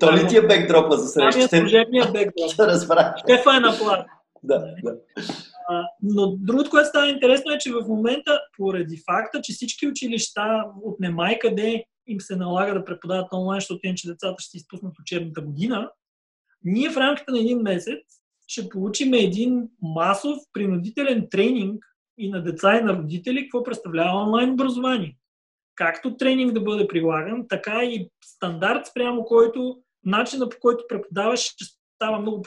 [0.00, 1.58] То ли ти е бекдропа за Това ми е срещите?
[1.58, 2.56] служебния бекграунд.
[2.56, 3.14] Да разбрах.
[3.30, 4.04] Шефа е на плажа.
[4.42, 4.96] Да, да.
[5.68, 10.64] А, Но другото, което става интересно е, че в момента, поради факта, че всички училища
[10.82, 14.98] от немай къде им се налага да преподават онлайн, защото иначе децата ще си изпуснат
[15.00, 15.90] учебната година,
[16.64, 17.98] ние в рамките на един месец
[18.46, 21.84] ще получим един масов принудителен тренинг
[22.18, 25.16] и на деца и на родители, какво представлява онлайн образование.
[25.78, 31.64] Както тренинг да бъде прилаган, така и стандарт, спрямо който начина по който преподаваш ще
[31.96, 32.44] става много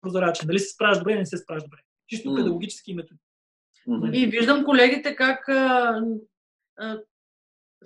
[0.00, 0.46] прозрачен.
[0.46, 1.78] Дали се справяш добре или не се справяш добре.
[2.08, 3.20] Чисто педагогически методи.
[4.12, 6.00] И виждам колегите как а,
[6.78, 6.98] а,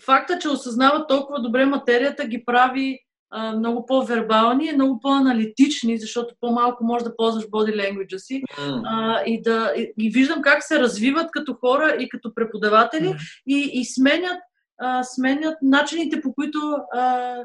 [0.05, 2.99] факта, че осъзнават толкова добре материята, ги прави
[3.31, 8.43] а, много по-вербални, много по-аналитични, защото по-малко можеш да ползваш body language си.
[8.85, 13.15] А, и, да, и, и виждам как се развиват като хора и като преподаватели
[13.47, 14.39] и, и сменят,
[14.85, 16.59] а, сменят начините по които
[16.93, 17.37] а,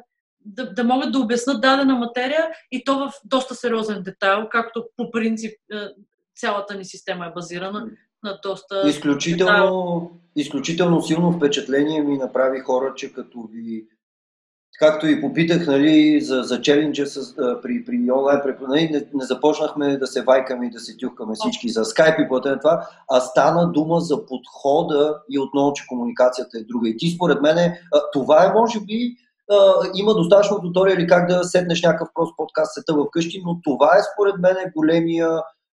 [0.46, 5.12] да, да могат да обяснат дадена материя и то в доста сериозен детайл, както по
[5.12, 5.90] принцип а,
[6.36, 7.88] цялата ни система е базирана
[8.24, 8.90] на доста...
[8.90, 13.86] Изключително, изключително силно впечатление ми направи хора, че като ви
[14.80, 19.98] както и попитах нали, за, за челенджа с, при, при онлайн преподаване, не, не започнахме
[19.98, 23.72] да се вайкаме и да се тюхкаме всички за скайп и платен това, а стана
[23.72, 26.90] дума за подхода и отново, че комуникацията е друга.
[26.90, 27.74] И ти според мен,
[28.14, 29.16] това е може би
[29.96, 34.36] има достатъчно туториали как да сетнеш някакъв прост подкаст сета вкъщи, но това е според
[34.40, 35.30] мен големия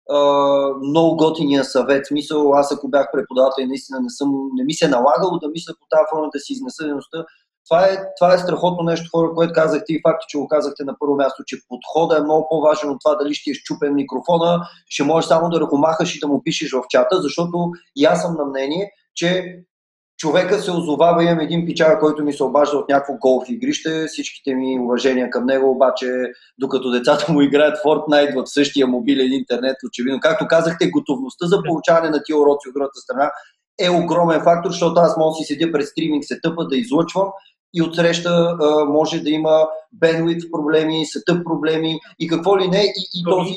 [0.10, 2.08] Uh, много готиния съвет.
[2.08, 5.48] Смисъл, аз ако бях преподавател и наистина не, съм, не ми се е налагало да
[5.48, 7.26] мисля по тази форма да си изнеса дейността,
[7.70, 10.96] това е, това е страхотно нещо, хора, което казахте и факти, че го казахте на
[11.00, 15.04] първо място, че подхода е много по-важен от това дали ще е щупен микрофона, ще
[15.04, 18.46] можеш само да ръкомахаш и да му пишеш в чата, защото и аз съм на
[18.46, 19.58] мнение, че
[20.22, 24.56] човека се озовава, имам един пичага, който ми се обажда от някакво голф игрище, всичките
[24.56, 26.08] ми уважения към него, обаче
[26.58, 32.10] докато децата му играят Fortnite в същия мобилен интернет, очевидно, както казахте, готовността за получаване
[32.10, 33.32] на тия уроци от другата страна
[33.80, 37.28] е огромен фактор, защото аз мога да си седя пред стриминг сетъпа да излъчвам
[37.74, 39.68] и отсреща а, може да има
[40.02, 42.84] bandwidth проблеми, сетъп проблеми и какво ли не.
[42.84, 43.54] И, и този,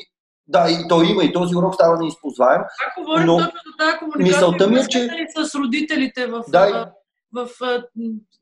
[0.48, 2.60] да, и той има и този урок става неизползваем.
[2.60, 4.26] Как говорим Но точно за тази комуникация?
[4.36, 6.92] мисълта ми е, че- ни с родителите в, Да,
[7.32, 7.82] в, а,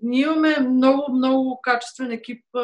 [0.02, 2.60] ние имаме много, много качествен екип а,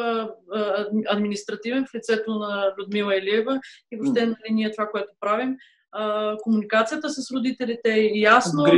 [0.53, 3.59] а, административен в лицето на Людмила Илиева
[3.91, 5.55] и въобще нали, ние това, което правим.
[5.91, 8.77] А, комуникацията с родителите е ясно, им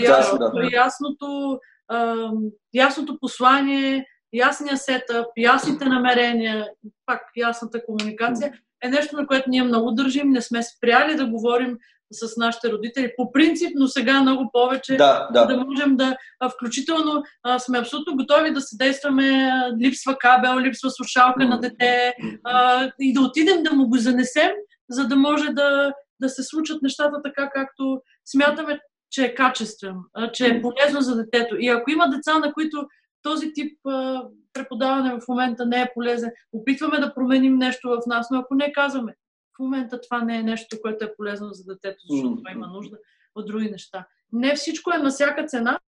[0.00, 0.68] ясно, Да, да.
[0.72, 1.58] ясното,
[1.90, 2.30] а,
[2.74, 6.66] ясното послание, ясния сетъп, ясните намерения,
[7.06, 8.52] пак ясната комуникация
[8.84, 10.30] е нещо, на което ние много държим.
[10.30, 11.76] Не сме спряли да говорим
[12.12, 13.12] с нашите родители.
[13.16, 15.46] По принцип, но сега много повече, да, да.
[15.46, 16.16] да можем да,
[16.56, 22.14] включително а, сме абсолютно готови да съдействаме, липсва кабел, липсва слушалка на дете
[22.44, 24.50] а, и да отидем да му го занесем,
[24.90, 28.78] за да може да, да се случат нещата така, както смятаме,
[29.10, 29.96] че е качествен,
[30.32, 31.56] че е полезно за детето.
[31.58, 32.88] И ако има деца, на които
[33.22, 38.30] този тип а, преподаване в момента не е полезен, опитваме да променим нещо в нас,
[38.30, 39.16] но ако не казваме,
[39.56, 42.98] в момента това не е нещо, което е полезно за детето, защото има нужда
[43.34, 44.06] от други неща.
[44.32, 45.78] Не всичко е на всяка цена,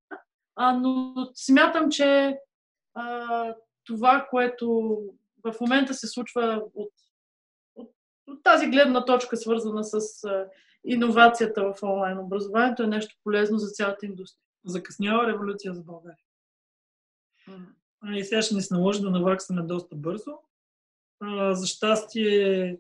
[0.57, 2.39] а, но смятам, че
[2.95, 3.55] а,
[3.85, 4.99] това, което
[5.45, 6.93] в момента се случва от,
[7.77, 7.91] от,
[8.27, 10.47] от тази гледна точка, свързана с а,
[10.85, 14.43] иновацията в онлайн образованието, е нещо полезно за цялата индустрия.
[14.67, 16.25] Закъснява революция за България.
[18.15, 20.31] И сега ще ни се наложи да наваксаме доста бързо.
[21.21, 22.79] А, за щастие,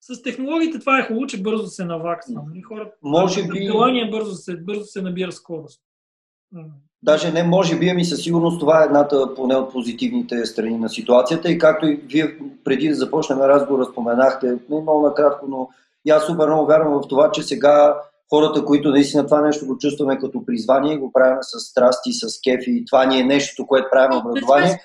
[0.00, 2.42] с технологиите това е хубаво, че бързо се наваксва.
[2.48, 2.62] Нали?
[2.62, 3.66] Хората, може би...
[3.66, 5.82] Желание бързо се, бързо се набира скорост.
[7.02, 10.88] Даже не, може би, ами със сигурност това е едната поне от позитивните страни на
[10.88, 15.70] ситуацията и както и вие преди да започнем разговора споменахте, не много накратко, но
[16.06, 18.00] и аз супер много вярвам в това, че сега
[18.30, 22.70] хората, които наистина това нещо го чувстваме като призвание, го правим с страсти, с кефи
[22.70, 24.80] и това ни е нещо, което правим образование.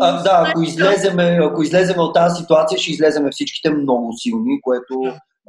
[0.00, 4.94] А, да, ако излеземе, ако излеземе от тази ситуация, ще излеземе всичките много силни, което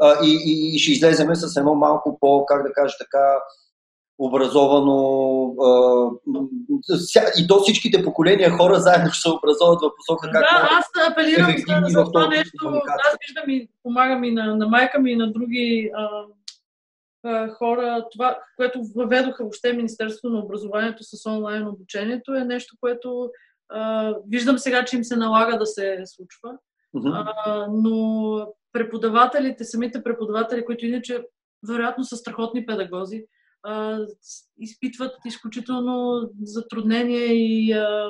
[0.02, 3.40] а, и, и, и ще излеземе с едно малко по, как да кажа така,
[4.20, 4.98] образовано
[5.62, 6.10] а,
[7.40, 11.52] и то всичките поколения хора заедно ще се образоват в посока как Да, аз апелирам
[11.58, 12.82] за, за това нещо.
[13.08, 18.38] Аз виждам и помагам и на, на майка ми и на други а, хора, това,
[18.56, 23.30] което въведоха въобще Министерството на образованието с онлайн обучението, е нещо, което
[23.70, 26.58] а, виждам сега, че им се налага да се случва.
[26.96, 27.34] Uh-huh.
[27.46, 31.24] А, но преподавателите, самите преподаватели, които иначе
[31.70, 33.26] вероятно са страхотни педагози,
[33.64, 34.00] а,
[34.60, 37.74] изпитват изключително затруднение и.
[37.74, 38.10] А,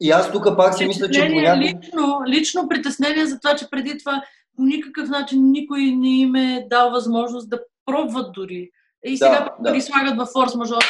[0.00, 1.66] и аз тук пак си мисля, че понякога...
[1.66, 4.22] Лично, лично притеснение за това, че преди това
[4.56, 8.70] по никакъв начин никой не им е дал възможност да пробват дори.
[9.04, 9.76] И сега да, да.
[9.76, 10.84] ги слагат във форс-мажор,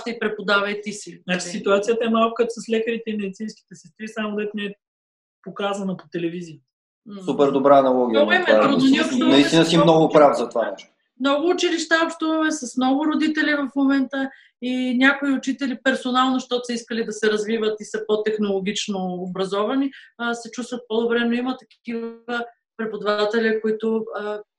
[0.00, 1.22] ще и преподава и ти си.
[1.28, 4.74] Значи ситуацията е малко като с лекарите и медицинските сестри, само дето не е
[5.42, 6.58] показана по телевизия.
[7.24, 8.24] Супер добра аналогия.
[8.24, 9.28] Много е трудно.
[9.28, 10.88] Наистина си много прав за това нещо.
[11.22, 14.30] Много училища общуваме с много родители в момента
[14.62, 19.90] и някои учители персонално, защото са искали да се развиват и са по-технологично образовани,
[20.32, 22.44] се чувстват по-добре, но има такива
[22.76, 24.04] преподаватели, които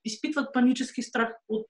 [0.05, 1.67] изпитват панически страх от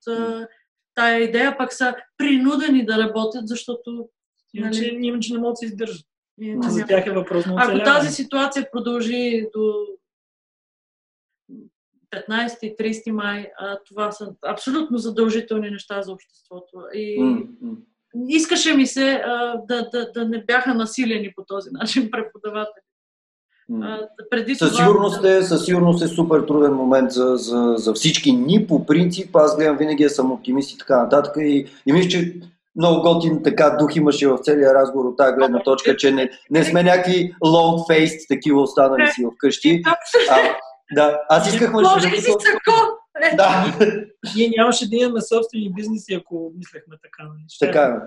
[0.95, 4.09] тая идея, пък са принудени да работят, защото...
[4.53, 5.05] Иначе, нали...
[5.05, 6.05] иначе не могат да се издържат.
[6.67, 9.73] За тях е въпрос на Ако тази ситуация продължи до
[12.29, 16.77] 15 30 май, а, това са абсолютно задължителни неща за обществото.
[16.93, 17.77] И mm-hmm.
[18.27, 22.83] искаше ми се а, да, да, да не бяха насилени по този начин преподаватели.
[23.81, 23.99] А,
[24.29, 24.85] преди със, това...
[24.85, 28.67] сигурност е, със сигурност е супер труден момент за, за, за всички ни.
[28.67, 31.33] По принцип, аз гледам винаги съм оптимист и така нататък.
[31.39, 32.33] И, и мисля, че
[32.75, 36.63] много готин така дух имаше в целия разговор от тази гледна точка, че не, не
[36.63, 39.81] сме някакви long faced такива останали си вкъщи.
[39.85, 39.95] А,
[40.93, 42.07] да, аз исках мъж да...
[43.31, 43.35] Е.
[43.35, 43.77] Да.
[44.35, 47.23] Ние нямаше да имаме собствени бизнеси, ако мислехме така.
[47.23, 47.43] Нали?
[47.59, 48.01] Така,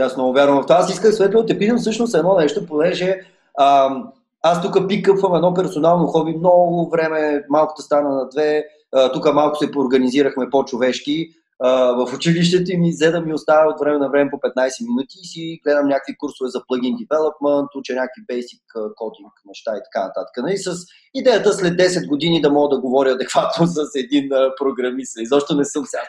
[0.00, 0.76] аз много вярвам в това.
[0.76, 3.20] Аз исках светло да те питам всъщност едно нещо, понеже
[3.60, 4.08] ам,
[4.42, 8.64] аз тук пикъпвам едно персонално хоби много време, малкото стана на две,
[9.12, 11.30] тук малко се поорганизирахме по-човешки.
[11.62, 15.26] В училището ми взе да ми остава от време на време по 15 минути и
[15.26, 18.60] си гледам някакви курсове за плагин development, уча някакви basic
[19.00, 20.34] coding неща и така нататък.
[20.38, 20.70] И нали, с
[21.14, 24.28] идеята след 10 години да мога да говоря адекватно с един
[24.60, 25.12] програмист.
[25.18, 26.02] Изобщо не съм сега.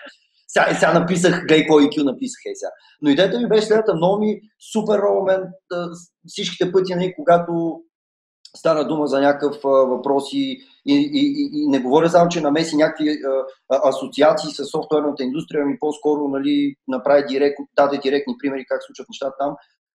[0.47, 2.71] Сега, сега написах, гледай какво IQ написах, е сега.
[3.01, 4.39] Но идеята ми беше следната, много ми
[4.73, 5.49] супер момент,
[6.27, 7.51] всичките пъти, нали, когато
[8.57, 13.09] стана дума за някакъв въпрос и, и, и, и не говоря само, че намеси някакви
[13.09, 19.09] а, асоциации с софтуерната индустрия, ами по-скоро нали, направи директ, даде директни примери как случват
[19.09, 19.55] нещата там.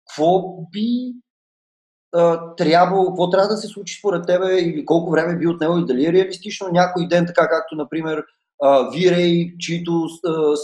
[0.08, 0.42] Какво
[0.72, 1.14] би
[2.14, 5.86] а, трябвало, какво трябва да се случи според тебе или колко време би отнело и
[5.86, 8.24] дали е реалистично някой ден, така както, например,
[8.92, 10.08] Вирей, чието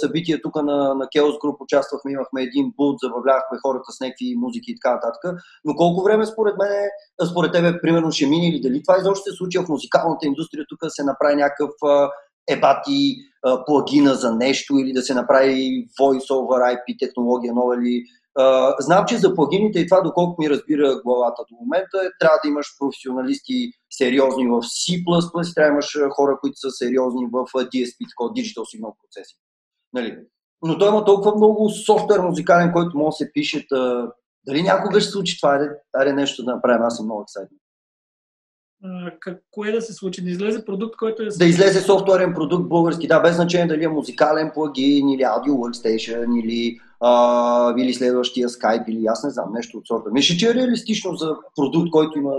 [0.01, 4.70] събития тук на, на Chaos Group участвахме, имахме един бут, забавлявахме хората с някакви музики
[4.70, 5.43] и така нататък.
[5.64, 6.89] Но колко време според мен,
[7.31, 10.78] според тебе, примерно, ще мине или дали това изобщо се случи в музикалната индустрия, тук
[10.89, 11.70] се направи някакъв
[12.51, 13.16] ебати
[13.66, 18.05] плагина за нещо или да се направи voice over IP технология нова или
[18.35, 22.39] а, знам, че за плагините и това, доколко ми разбира главата до момента, е, трябва
[22.45, 25.05] да имаш професионалисти сериозни в C++,
[25.55, 29.39] трябва да имаш хора, които са сериозни в DSP, такова Digital Signal Processing.
[29.93, 30.19] Нали?
[30.63, 33.67] Но той има толкова много софтуер музикален, който може да се пише.
[34.47, 35.53] Дали някога ще се случи това?
[35.53, 37.59] Айде, айде нещо да направим, аз съм много ексайтен
[39.51, 40.23] кое да се случи?
[40.23, 41.27] Да излезе продукт, който е...
[41.27, 46.41] Да излезе софтуерен продукт български, да, без значение дали е музикален плагин или аудио workstation
[46.45, 50.11] или, а, или следващия Skype или аз не знам, нещо от сорта.
[50.12, 52.33] Мисля, че е реалистично за продукт, който има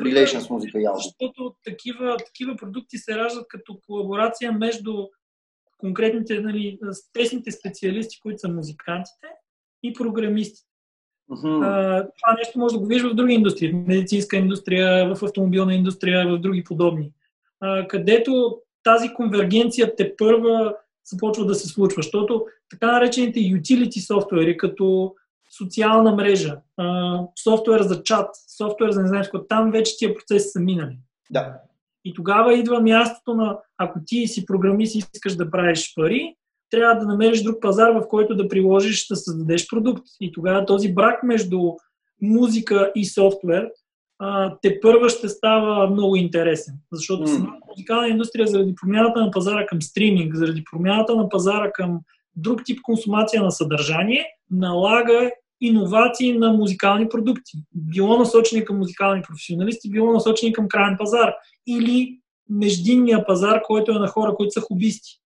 [0.00, 1.02] relation с музика и аудио.
[1.02, 4.92] Защото такива, такива продукти се раждат като колаборация между
[5.78, 6.78] конкретните, нали,
[7.12, 9.26] тесните специалисти, които са музикантите
[9.82, 10.70] и програмистите.
[11.30, 11.64] Uh-huh.
[11.64, 15.74] А, това нещо може да го виждаш в други индустрии, в медицинска индустрия, в автомобилна
[15.74, 17.12] индустрия, в други подобни,
[17.60, 20.74] а, където тази конвергенция те първа
[21.04, 25.14] започва да се случва, защото така наречените utility софтуери, като
[25.58, 26.56] социална мрежа,
[27.42, 30.98] софтуер за чат, софтуер за не знам какво, там вече тия процеси са минали.
[31.30, 31.54] Да.
[32.04, 36.34] И тогава идва мястото на, ако ти си програмист и искаш да правиш пари,
[36.70, 40.06] трябва да намериш друг пазар, в който да приложиш, да създадеш продукт.
[40.20, 41.60] И тогава този брак между
[42.22, 43.70] музика и софтуер
[44.62, 46.74] те първа ще става много интересен.
[46.92, 47.52] Защото mm.
[47.68, 52.00] музикална индустрия заради промяната на пазара към стриминг, заради промяната на пазара към
[52.36, 55.30] друг тип консумация на съдържание, налага
[55.60, 57.58] иновации на музикални продукти.
[57.74, 61.34] Било насочени към музикални професионалисти, било насочени към крайен пазар.
[61.66, 62.20] Или
[62.50, 65.20] междинния пазар, който е на хора, които са хубисти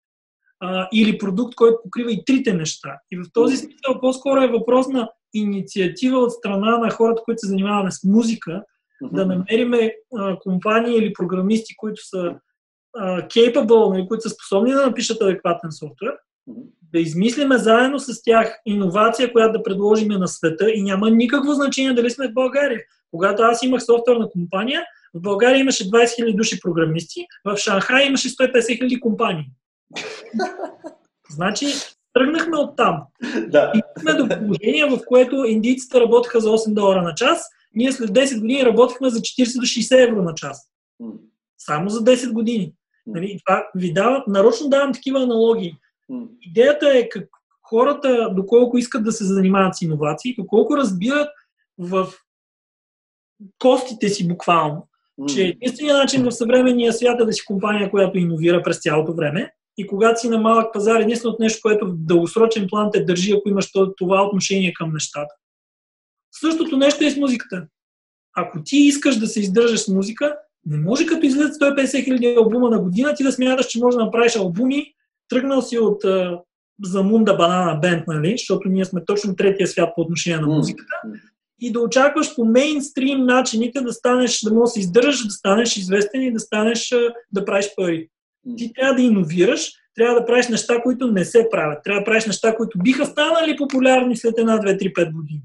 [0.60, 2.98] а, или продукт, който покрива и трите неща.
[3.10, 7.46] И в този смисъл по-скоро е въпрос на инициатива от страна на хората, които се
[7.46, 8.62] занимаваме с музика,
[9.02, 12.34] да намериме а, компании или програмисти, които са
[12.96, 16.12] а, capable, нали, които са способни да напишат адекватен софтуер.
[16.92, 21.92] Да измислиме заедно с тях иновация, която да предложим на света и няма никакво значение
[21.92, 22.80] дали сме в България.
[23.10, 24.82] Когато аз имах софтуерна компания,
[25.14, 29.44] в България имаше 20 000 души програмисти, в Шанхай имаше 150 000 компании.
[31.30, 31.66] Значи,
[32.12, 33.02] тръгнахме от там.
[33.48, 33.72] Да.
[33.74, 38.10] И сме до положение, в което индийците работеха за 8 долара на час, ние след
[38.10, 40.70] 10 години работихме за 40 до 60 евро на час.
[41.58, 42.72] Само за 10 години.
[43.06, 45.76] Нали, това ви дава, нарочно давам такива аналогии.
[46.42, 47.28] Идеята е как
[47.62, 51.28] хората, доколко искат да се занимават с иновации, доколко разбират
[51.78, 52.08] в
[53.58, 54.88] костите си буквално,
[55.28, 59.52] че единственият начин в съвременния свят е да си компания, която иновира през цялото време
[59.76, 63.48] и когато си на малък пазар, единственото нещо, което в дългосрочен план те държи, ако
[63.48, 65.34] имаш това отношение към нещата.
[66.32, 67.66] Същото нещо е с музиката.
[68.36, 70.36] Ако ти искаш да се издържаш с музика,
[70.66, 74.04] не може като излезат 150 хиляди албума на година, ти да смяташ, че може да
[74.04, 74.94] направиш албуми,
[75.28, 76.02] тръгнал си от
[76.82, 78.30] Замунда Банана Бенд, нали?
[78.30, 80.94] защото ние сме точно третия свят по отношение на музиката,
[81.60, 85.76] и да очакваш по мейнстрим начините да станеш, да можеш да се издържаш, да станеш
[85.76, 86.94] известен и да станеш,
[87.32, 88.08] да правиш пари.
[88.56, 91.84] Ти трябва да иновираш, трябва да правиш неща, които не се правят.
[91.84, 95.42] Трябва да правиш неща, които биха станали популярни след една, две, три, пет години.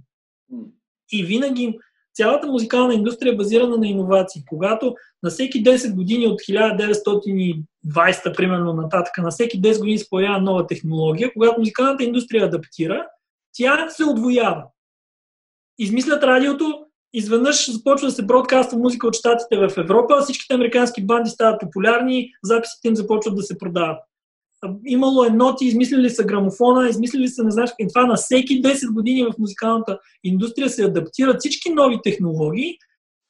[1.12, 1.80] И винаги
[2.20, 4.44] цялата музикална индустрия е базирана на иновации.
[4.48, 10.42] Когато на всеки 10 години от 1920 примерно нататък, на всеки 10 години се появява
[10.42, 13.06] нова технология, когато музикалната индустрия адаптира,
[13.54, 14.64] тя се отвоява.
[15.80, 21.30] Измислят радиото, изведнъж започва да се бродкаства музика от щатите в Европа, всичките американски банди
[21.30, 23.98] стават популярни, записите им започват да се продават.
[24.86, 28.94] Имало е ноти, измислили са грамофона, измислили са не знаеш, и това на всеки 10
[28.94, 32.78] години в музикалната индустрия се адаптират всички нови технологии,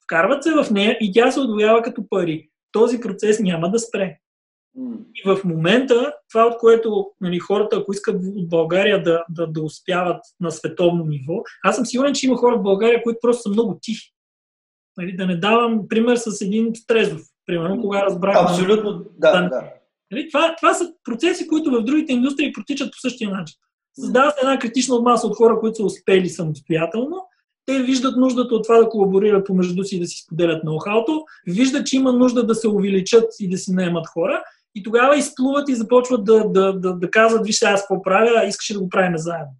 [0.04, 2.50] вкарват се в нея и тя се отвоява като пари.
[2.72, 4.18] Този процес няма да спре.
[5.16, 9.62] И в момента, това от което нали, хората, ако искат от България да, да, да
[9.62, 13.50] успяват на световно ниво, аз съм сигурен, че има хора в България, които просто са
[13.50, 14.14] много тихи.
[14.98, 18.36] Нали, да не давам пример с един Трезов, примерно, кога разбрах.
[18.40, 19.32] Абсолютно, да.
[19.32, 19.74] да, да.
[20.12, 23.58] Нали, това, това са процеси, които в другите индустрии протичат по същия начин.
[24.00, 27.26] Създава се една критична маса от хора, които са успели самостоятелно.
[27.66, 31.88] Те виждат нуждата от това да колаборират помежду си и да си споделят ноу-хауто, виждат,
[31.88, 34.44] че има нужда да се увеличат и да си наемат хора
[34.76, 38.74] и тогава изплуват и започват да, да, да, да казват, вижте, аз какво правя, искаш
[38.74, 39.54] да го правим заедно.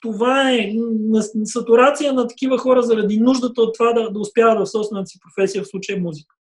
[0.00, 0.72] Това е
[1.44, 5.64] сатурация на такива хора заради нуждата от това да, да успяват в собствената си професия,
[5.64, 6.34] в случая музика.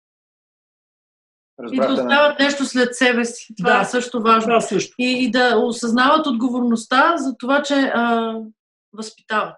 [1.71, 3.53] И да остават нещо след себе си.
[3.57, 4.53] Това да, е също важно.
[4.53, 4.95] Да, също.
[4.99, 8.35] И, и да осъзнават отговорността за това, че а,
[8.93, 9.55] възпитават.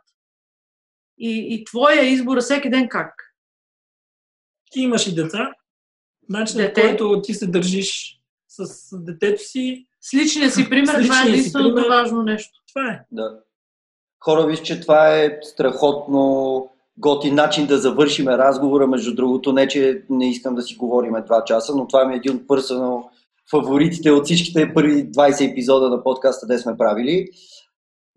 [1.18, 3.14] И, и твоя избор е всеки ден как?
[4.72, 5.52] Ти имаш и деца.
[6.30, 9.88] Начинът, който ти се държиш с детето си.
[10.02, 12.60] С личния си пример, това е единственото важно нещо.
[12.74, 13.06] Това е.
[13.12, 13.40] Да.
[14.20, 18.88] Хора, виж, че това е страхотно готин начин да завършиме разговора.
[18.88, 22.18] Между другото, не, че не искам да си говориме два часа, но това ми е
[22.18, 23.10] един от пърсано
[23.52, 27.28] фаворитите от всичките първи 20 епизода на подкаста, де сме правили.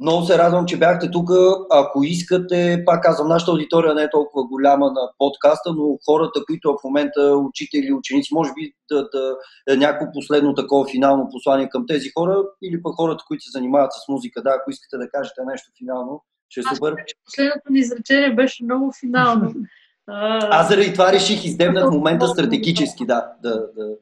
[0.01, 1.31] Много се радвам, че бяхте тук.
[1.71, 6.73] Ако искате, пак казвам, нашата аудитория не е толкова голяма на подкаста, но хората, които
[6.73, 9.37] в момента учители, ученици, може би да, да,
[9.69, 13.93] да някакво последно такова финално послание към тези хора или пък хората, които се занимават
[13.93, 14.43] с музика.
[14.43, 16.95] Да, ако искате да кажете нещо финално, ще е супер.
[17.25, 19.55] Последното ни изречение беше много финално.
[20.07, 23.27] Аз заради това реших, издебнах момента стратегически, да.
[23.43, 23.97] да, да.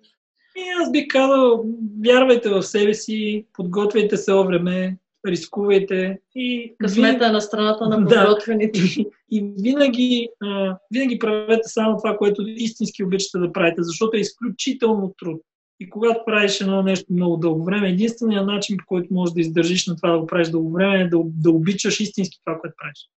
[0.57, 1.65] И аз би казал,
[2.05, 4.97] вярвайте в себе си, подготвяйте се време,
[5.27, 6.75] рискувайте и...
[6.79, 7.33] Късмета вин...
[7.33, 8.81] на страната на подготвените.
[8.81, 9.05] Да.
[9.31, 15.15] И винаги, а, винаги правете само това, което истински обичате да правите, защото е изключително
[15.19, 15.41] труд.
[15.81, 19.87] И когато правиш едно нещо много дълго време, единственият начин, по който можеш да издържиш
[19.87, 23.09] на това да го правиш дълго време, е да, да обичаш истински това, което правиш.